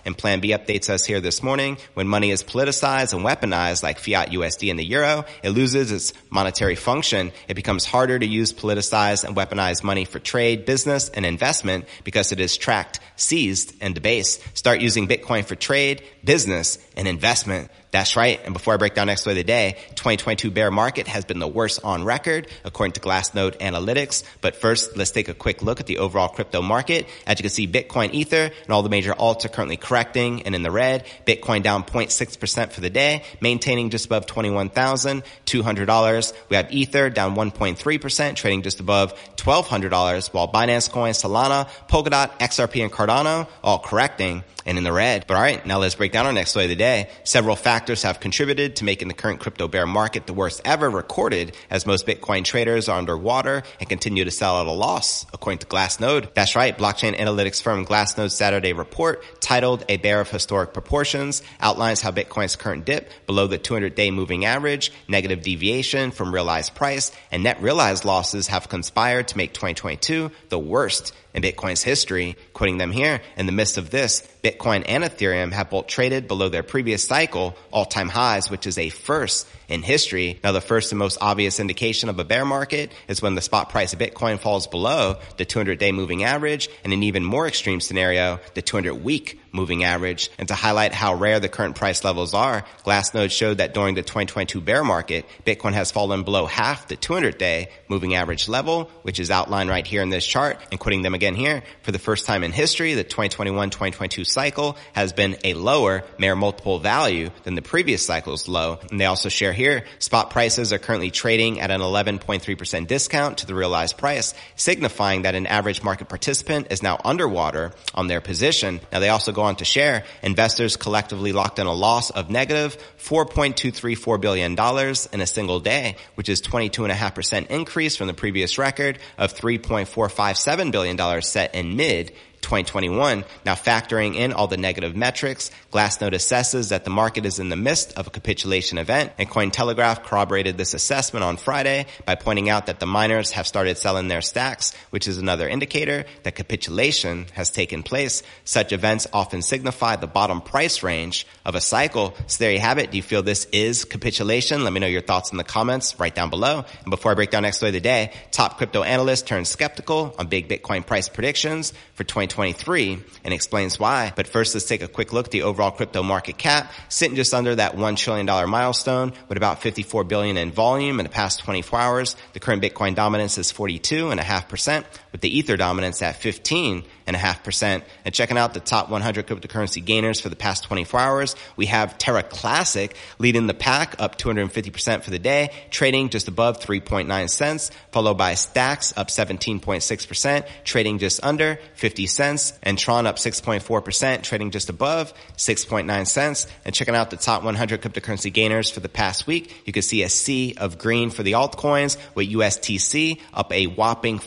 and 0.06 0.18
Plan 0.18 0.40
B 0.40 0.50
updates 0.50 0.90
us 0.90 1.06
here 1.06 1.22
this 1.22 1.44
morning. 1.44 1.78
When 1.94 2.08
money 2.08 2.32
is 2.32 2.44
politicized 2.44 3.14
and 3.14 3.26
weaponized 3.26 3.84
like 3.84 4.00
fiat 4.00 4.30
USD 4.30 4.70
and 4.70 4.80
the 4.80 4.86
euro, 4.86 5.26
it 5.44 5.50
loses 5.50 5.92
its 5.92 6.14
monetary 6.30 6.76
function. 6.76 7.32
It 7.48 7.54
becomes 7.54 7.86
harder 7.86 8.18
to 8.18 8.26
use 8.26 8.54
politicized 8.54 9.24
and 9.24 9.36
weaponized 9.36 9.84
money 9.84 10.06
for 10.06 10.20
trade, 10.20 10.66
business, 10.66 11.10
and 11.10 11.26
investment 11.26 11.86
because 12.04 12.32
it 12.32 12.40
is 12.40 12.58
tracked, 12.58 13.00
seized, 13.16 13.74
and 13.82 13.94
debased. 13.94 14.42
Start 14.58 14.82
using 14.82 15.08
Bitcoin 15.08 15.46
for 15.46 15.56
trade, 15.56 16.04
business, 16.24 16.78
and 16.96 17.08
investment. 17.08 17.70
That's 17.92 18.16
right. 18.16 18.40
And 18.46 18.54
before 18.54 18.74
I 18.74 18.78
break 18.78 18.96
down 18.96 19.08
next 19.08 19.26
way 19.26 19.34
of 19.34 19.38
the 19.38 19.44
day, 19.44 19.76
2022 19.90 20.50
bear 20.50 20.72
market 20.72 21.08
has 21.08 21.26
been 21.26 21.40
the 21.40 21.48
worst 21.48 21.82
on 21.84 22.06
record 22.06 22.48
according 22.64 22.94
to 22.94 23.02
Glassnode 23.02 23.58
Analytics. 23.58 24.24
But 24.40 24.56
first, 24.56 24.96
let's 24.96 25.12
take 25.12 25.28
a 25.28 25.34
quick 25.34 25.62
look 25.62 25.82
at 25.82 25.88
the 25.88 25.98
overall 25.98 26.30
crypto 26.30 26.62
market. 26.62 27.06
As 27.28 27.38
you 27.38 27.44
can 27.44 27.50
see, 27.50 27.68
Bitcoin, 27.68 28.14
Ether, 28.14 28.52
and 28.64 28.70
all 28.70 28.82
the 28.82 28.90
major 28.90 29.14
alts 29.14 29.44
are 29.44 29.50
currently 29.50 29.76
correcting 29.76 30.44
and 30.44 30.56
in 30.56 30.64
the 30.64 30.72
red. 30.72 31.06
Bitcoin 31.28 31.64
down 31.64 31.84
0.6% 31.84 32.72
for 32.72 32.80
the 32.80 32.90
day, 32.90 33.24
maintaining 33.42 33.90
just 33.90 34.06
above 34.06 34.26
$21,200. 34.26 36.34
We 36.48 36.56
have 36.56 36.72
Ether 36.72 37.10
down 37.10 37.36
1.3%, 37.36 38.36
trading 38.36 38.62
just 38.62 38.80
above 38.80 39.14
$1,200, 39.36 40.34
while 40.34 40.50
Binance 40.50 40.90
Coin, 40.90 41.12
Solana, 41.12 41.68
Polkadot, 41.90 42.40
XRP, 42.40 42.84
and 42.84 42.92
Cardano 42.92 43.50
all 43.62 43.80
correcting 43.80 44.46
and 44.66 44.78
in 44.78 44.84
the 44.84 44.94
red. 44.94 45.26
But 45.28 45.36
all 45.36 45.42
right, 45.42 45.66
now 45.66 45.80
let's 45.80 45.96
break 45.96 46.12
down 46.12 46.26
our 46.26 46.34
next 46.34 46.56
way 46.56 46.64
of 46.64 46.70
the 46.70 46.76
day. 46.76 47.10
Several 47.24 47.56
factors 47.56 47.81
factors 47.82 48.04
have 48.04 48.20
contributed 48.20 48.76
to 48.76 48.84
making 48.84 49.08
the 49.08 49.14
current 49.16 49.40
crypto 49.40 49.68
bear 49.68 49.88
market 49.88 50.28
the 50.28 50.34
worst 50.34 50.62
ever 50.64 50.88
recorded 50.88 51.58
as 51.72 51.88
most 51.88 52.06
Bitcoin 52.06 52.46
traders 52.46 52.88
are 52.88 53.00
underwater 53.00 53.64
and 53.80 53.90
continue 53.90 54.24
to 54.24 54.30
sell 54.30 54.62
at 54.62 54.68
a 54.68 54.72
loss, 54.72 55.26
according 55.34 55.58
to 55.58 55.66
Glassnode. 55.66 56.32
That's 56.36 56.56
right. 56.56 56.78
Blockchain 56.78 57.18
analytics 57.18 57.60
firm 57.60 57.84
Glassnode's 57.84 58.36
Saturday 58.36 58.74
report 58.74 59.24
titled 59.42 59.84
A 59.90 59.98
Bear 59.98 60.22
of 60.22 60.30
Historic 60.30 60.74
Proportions 60.74 61.42
outlines 61.60 62.02
how 62.02 62.12
Bitcoin's 62.12 62.56
current 62.56 62.86
dip 62.86 63.10
below 63.26 63.48
the 63.48 63.58
200 63.58 63.96
day 63.96 64.12
moving 64.12 64.46
average, 64.46 64.92
negative 65.08 65.42
deviation 65.42 66.12
from 66.12 66.32
realized 66.32 66.76
price, 66.76 67.12
and 67.32 67.42
net 67.42 67.60
realized 67.64 68.06
losses 68.06 68.46
have 68.46 68.70
conspired 68.70 69.28
to 69.30 69.38
make 69.38 69.54
2022 69.54 70.30
the 70.50 70.60
worst 70.60 71.16
in 71.34 71.42
Bitcoin's 71.42 71.82
history. 71.82 72.36
Quoting 72.54 72.78
them 72.78 72.92
here, 72.92 73.22
in 73.38 73.48
the 73.48 73.52
midst 73.52 73.80
of 73.80 73.90
this, 73.90 74.22
Bitcoin 74.44 74.84
and 74.88 75.04
Ethereum 75.04 75.52
have 75.52 75.70
both 75.70 75.88
traded 75.88 76.28
below 76.28 76.50
their 76.50 76.64
previous 76.64 77.04
cycle 77.04 77.56
all-time 77.72 78.10
highs, 78.10 78.50
which 78.50 78.66
is 78.66 78.78
a 78.78 78.90
first 78.90 79.48
in 79.72 79.82
history. 79.82 80.40
Now, 80.44 80.52
the 80.52 80.62
first 80.62 80.92
and 80.92 81.00
most 81.00 81.18
obvious 81.22 81.60
indication 81.60 82.10
of 82.10 82.20
a 82.20 82.24
bear 82.24 82.46
market 82.46 82.92
is 83.08 83.22
when 83.22 83.36
the 83.36 83.42
spot 83.42 83.70
price 83.70 83.94
of 83.94 84.00
Bitcoin 84.00 84.40
falls 84.40 84.68
below 84.68 85.16
the 85.38 85.46
200-day 85.46 85.92
moving 85.92 86.24
average, 86.24 86.70
and 86.84 86.94
an 86.94 87.04
even 87.04 87.24
more 87.24 87.48
extreme 87.48 87.80
scenario, 87.80 88.40
the 88.54 88.62
200-week 88.62 89.40
moving 89.54 89.84
average. 89.84 90.30
And 90.38 90.48
to 90.48 90.56
highlight 90.56 90.94
how 90.94 91.14
rare 91.14 91.40
the 91.40 91.50
current 91.50 91.76
price 91.76 92.04
levels 92.04 92.34
are, 92.34 92.64
Glassnode 92.86 93.32
showed 93.32 93.58
that 93.58 93.74
during 93.74 93.96
the 93.96 94.02
2022 94.02 94.62
bear 94.62 94.84
market, 94.84 95.26
Bitcoin 95.46 95.74
has 95.74 95.92
fallen 95.92 96.24
below 96.24 96.46
half 96.46 96.88
the 96.88 96.96
200-day 96.96 97.70
moving 97.90 98.16
average 98.16 98.48
level, 98.48 98.90
which 99.02 99.20
is 99.20 99.30
outlined 99.30 99.70
right 99.70 99.86
here 99.86 100.02
in 100.02 100.10
this 100.10 100.26
chart. 100.26 100.58
And 100.72 100.80
quoting 100.80 101.02
them 101.02 101.14
again 101.14 101.36
here, 101.36 101.64
for 101.82 101.92
the 101.92 102.00
first 102.00 102.26
time 102.26 102.44
in 102.44 102.52
history, 102.52 102.94
the 102.94 103.04
2021-2022 103.04 104.26
cycle 104.26 104.78
has 104.94 105.12
been 105.12 105.38
a 105.44 105.54
lower 105.54 106.04
Mayer 106.18 106.36
multiple 106.36 106.80
value 106.80 107.30
than 107.44 107.56
the 107.56 107.62
previous 107.62 108.06
cycle's 108.06 108.48
low. 108.48 108.80
And 108.90 109.00
they 109.00 109.06
also 109.06 109.30
share 109.30 109.54
here, 109.54 109.61
spot 110.00 110.30
prices 110.30 110.74
are 110.74 110.80
currently 110.80 111.12
trading 111.12 111.60
at 111.60 111.72
an 111.72 111.82
11.3% 111.82 112.88
discount 112.88 113.40
to 113.40 113.48
the 113.48 113.56
realized 113.56 113.98
price, 113.98 114.34
signifying 114.56 115.24
that 115.24 115.36
an 115.36 115.48
average 115.48 115.84
market 115.84 116.10
participant 116.10 116.68
is 116.72 116.84
now 116.84 117.00
underwater 117.04 117.74
on 117.94 118.08
their 118.08 118.22
position. 118.22 118.80
Now 118.92 119.00
they 119.00 119.10
also 119.10 119.32
go 119.32 119.44
on 119.44 119.56
to 119.58 119.66
share, 119.66 120.04
investors 120.24 120.78
collectively 120.78 121.34
locked 121.34 121.60
in 121.60 121.68
a 121.68 121.74
loss 121.74 122.10
of 122.10 122.30
negative 122.30 122.78
$4.234 123.00 124.22
billion 124.22 124.52
in 124.52 125.22
a 125.22 125.28
single 125.28 125.60
day, 125.60 125.96
which 126.16 126.30
is 126.30 126.42
22.5% 126.42 127.48
increase 127.48 127.96
from 127.96 128.08
the 128.08 128.14
previous 128.14 128.58
record 128.58 129.00
of 129.18 129.34
$3.457 129.34 130.72
billion 130.72 131.22
set 131.22 131.56
in 131.56 131.76
mid 131.76 132.12
2021. 132.42 133.24
Now 133.46 133.56
factoring 133.56 134.16
in 134.16 134.34
all 134.34 134.48
the 134.48 134.58
negative 134.58 134.96
metrics, 134.96 135.52
Glassnode 135.72 136.14
assesses 136.14 136.70
that 136.70 136.84
the 136.84 136.90
market 136.90 137.26
is 137.26 137.40
in 137.40 137.50
the 137.50 137.56
midst 137.56 137.98
of 137.98 138.08
a 138.08 138.10
capitulation 138.10 138.78
event 138.78 139.12
and 139.18 139.30
Cointelegraph 139.30 140.04
corroborated 140.04 140.58
this 140.58 140.74
assessment 140.74 141.24
on 141.24 141.38
Friday 141.38 141.86
by 142.06 142.16
pointing 142.16 142.50
out 142.50 142.66
that 142.66 142.80
the 142.80 142.86
miners 142.86 143.32
have 143.32 143.48
started 143.48 143.78
selling 143.78 144.08
their 144.08 144.22
stacks, 144.22 144.74
which 144.90 145.08
is 145.08 145.18
another 145.18 145.48
indicator 145.48 146.06
that 146.24 146.36
capitulation 146.36 147.26
has 147.34 147.50
taken 147.50 147.84
place. 147.84 148.24
Such 148.44 148.72
events 148.72 149.08
often 149.14 149.42
signify 149.42 149.96
the 149.96 150.08
bottom 150.08 150.42
price 150.42 150.84
range 150.84 151.28
of 151.46 151.56
a 151.56 151.62
cycle. 151.62 152.16
So 152.28 152.44
there 152.44 152.54
you 152.54 152.60
have 152.60 152.78
it. 152.78 152.92
Do 152.92 152.98
you 152.98 153.04
feel 153.04 153.24
this 153.24 153.46
is 153.52 153.86
capitulation? 153.86 154.64
Let 154.64 154.74
me 154.74 154.80
know 154.80 154.88
your 154.88 155.02
thoughts 155.02 155.32
in 155.32 155.38
the 155.38 155.44
comments 155.44 156.00
right 156.00 156.14
down 156.14 156.30
below. 156.30 156.66
And 156.84 156.90
before 156.90 157.12
I 157.12 157.16
break 157.16 157.30
down 157.30 157.44
next 157.44 157.58
story 157.58 157.70
of 157.70 157.74
the 157.74 157.82
day, 157.82 158.12
top 158.32 158.58
crypto 158.58 158.84
analyst 158.84 159.28
turns 159.28 159.50
skeptical 159.50 160.16
on 160.18 160.28
big 160.28 160.48
Bitcoin 160.48 160.86
price 160.86 161.10
predictions 161.10 161.74
for 161.94 162.04
2023 162.32 163.00
and 163.24 163.34
explains 163.34 163.80
why. 163.80 164.12
But 164.16 164.28
first, 164.28 164.56
let's 164.56 164.66
take 164.66 164.82
a 164.82 164.88
quick 164.88 165.14
look 165.14 165.28
at 165.28 165.32
the 165.32 165.44
overall 165.44 165.72
crypto 165.72 166.02
market 166.02 166.38
cap, 166.38 166.72
sitting 166.90 167.16
just 167.16 167.34
under 167.34 167.56
that 167.56 167.76
$1 167.76 167.98
trillion 167.98 168.26
milestone 168.50 169.14
with 169.28 169.38
about 169.38 169.62
54 169.62 170.04
billion 170.06 170.38
in 170.38 170.52
volume 170.52 171.00
in 171.00 171.06
the 171.06 171.12
past 171.12 171.40
24 171.42 171.80
hours. 171.80 172.16
The 172.34 172.40
current 172.40 172.64
Bitcoin 172.64 172.96
dominance 172.96 173.38
is 173.38 173.52
42.5% 173.52 174.84
with 175.12 175.22
the 175.22 175.38
Ether 175.38 175.58
dominance 175.58 176.02
at 176.02 176.16
15 176.16 176.84
and 177.08 178.14
checking 178.14 178.38
out 178.38 178.54
the 178.54 178.60
top 178.60 178.90
100 178.90 179.28
cryptocurrency 179.28 179.84
gainers 179.84 180.20
for 180.22 180.30
the 180.30 180.36
past 180.36 180.64
24 180.64 181.00
hours, 181.00 181.36
we 181.56 181.66
have 181.68 181.98
Terra 181.98 182.24
Classic 182.24 182.96
leading 183.20 183.48
the 183.48 183.54
pack 183.54 183.96
up 184.00 184.18
250% 184.18 185.04
for 185.04 185.10
the 185.10 185.20
day, 185.20 185.52
trading 185.70 186.10
just 186.10 186.28
above 186.28 186.60
3.9 186.60 187.30
cents, 187.30 187.72
followed 187.92 188.18
by 188.18 188.36
Stacks 188.36 188.94
up 188.96 189.10
17.6%, 189.10 190.46
trading 190.64 191.00
just 191.00 191.24
under 191.24 191.60
50 191.76 192.08
cents, 192.08 192.54
and 192.64 192.78
Tron 192.78 193.08
up 193.08 193.18
6.4%, 193.18 194.24
trading 194.24 194.52
just 194.52 194.70
above 194.70 195.14
6.9 195.38 196.08
cents. 196.08 196.48
And 196.66 196.74
checking 196.74 196.96
out 196.96 197.10
the 197.10 197.18
top 197.18 197.44
100 197.44 197.82
cryptocurrency 197.82 198.32
gainers 198.32 198.70
for 198.70 198.80
the 198.80 198.90
past 198.90 199.28
week, 199.28 199.64
you 199.66 199.74
can 199.74 199.82
see 199.84 200.04
a 200.04 200.10
sea 200.10 200.56
of 200.58 200.78
green 200.78 201.10
for 201.10 201.24
the 201.24 201.34
altcoins 201.34 201.98
with 202.16 202.30
USTC 202.30 203.20
up 203.34 203.52
a 203.52 203.66
whopping 203.68 204.20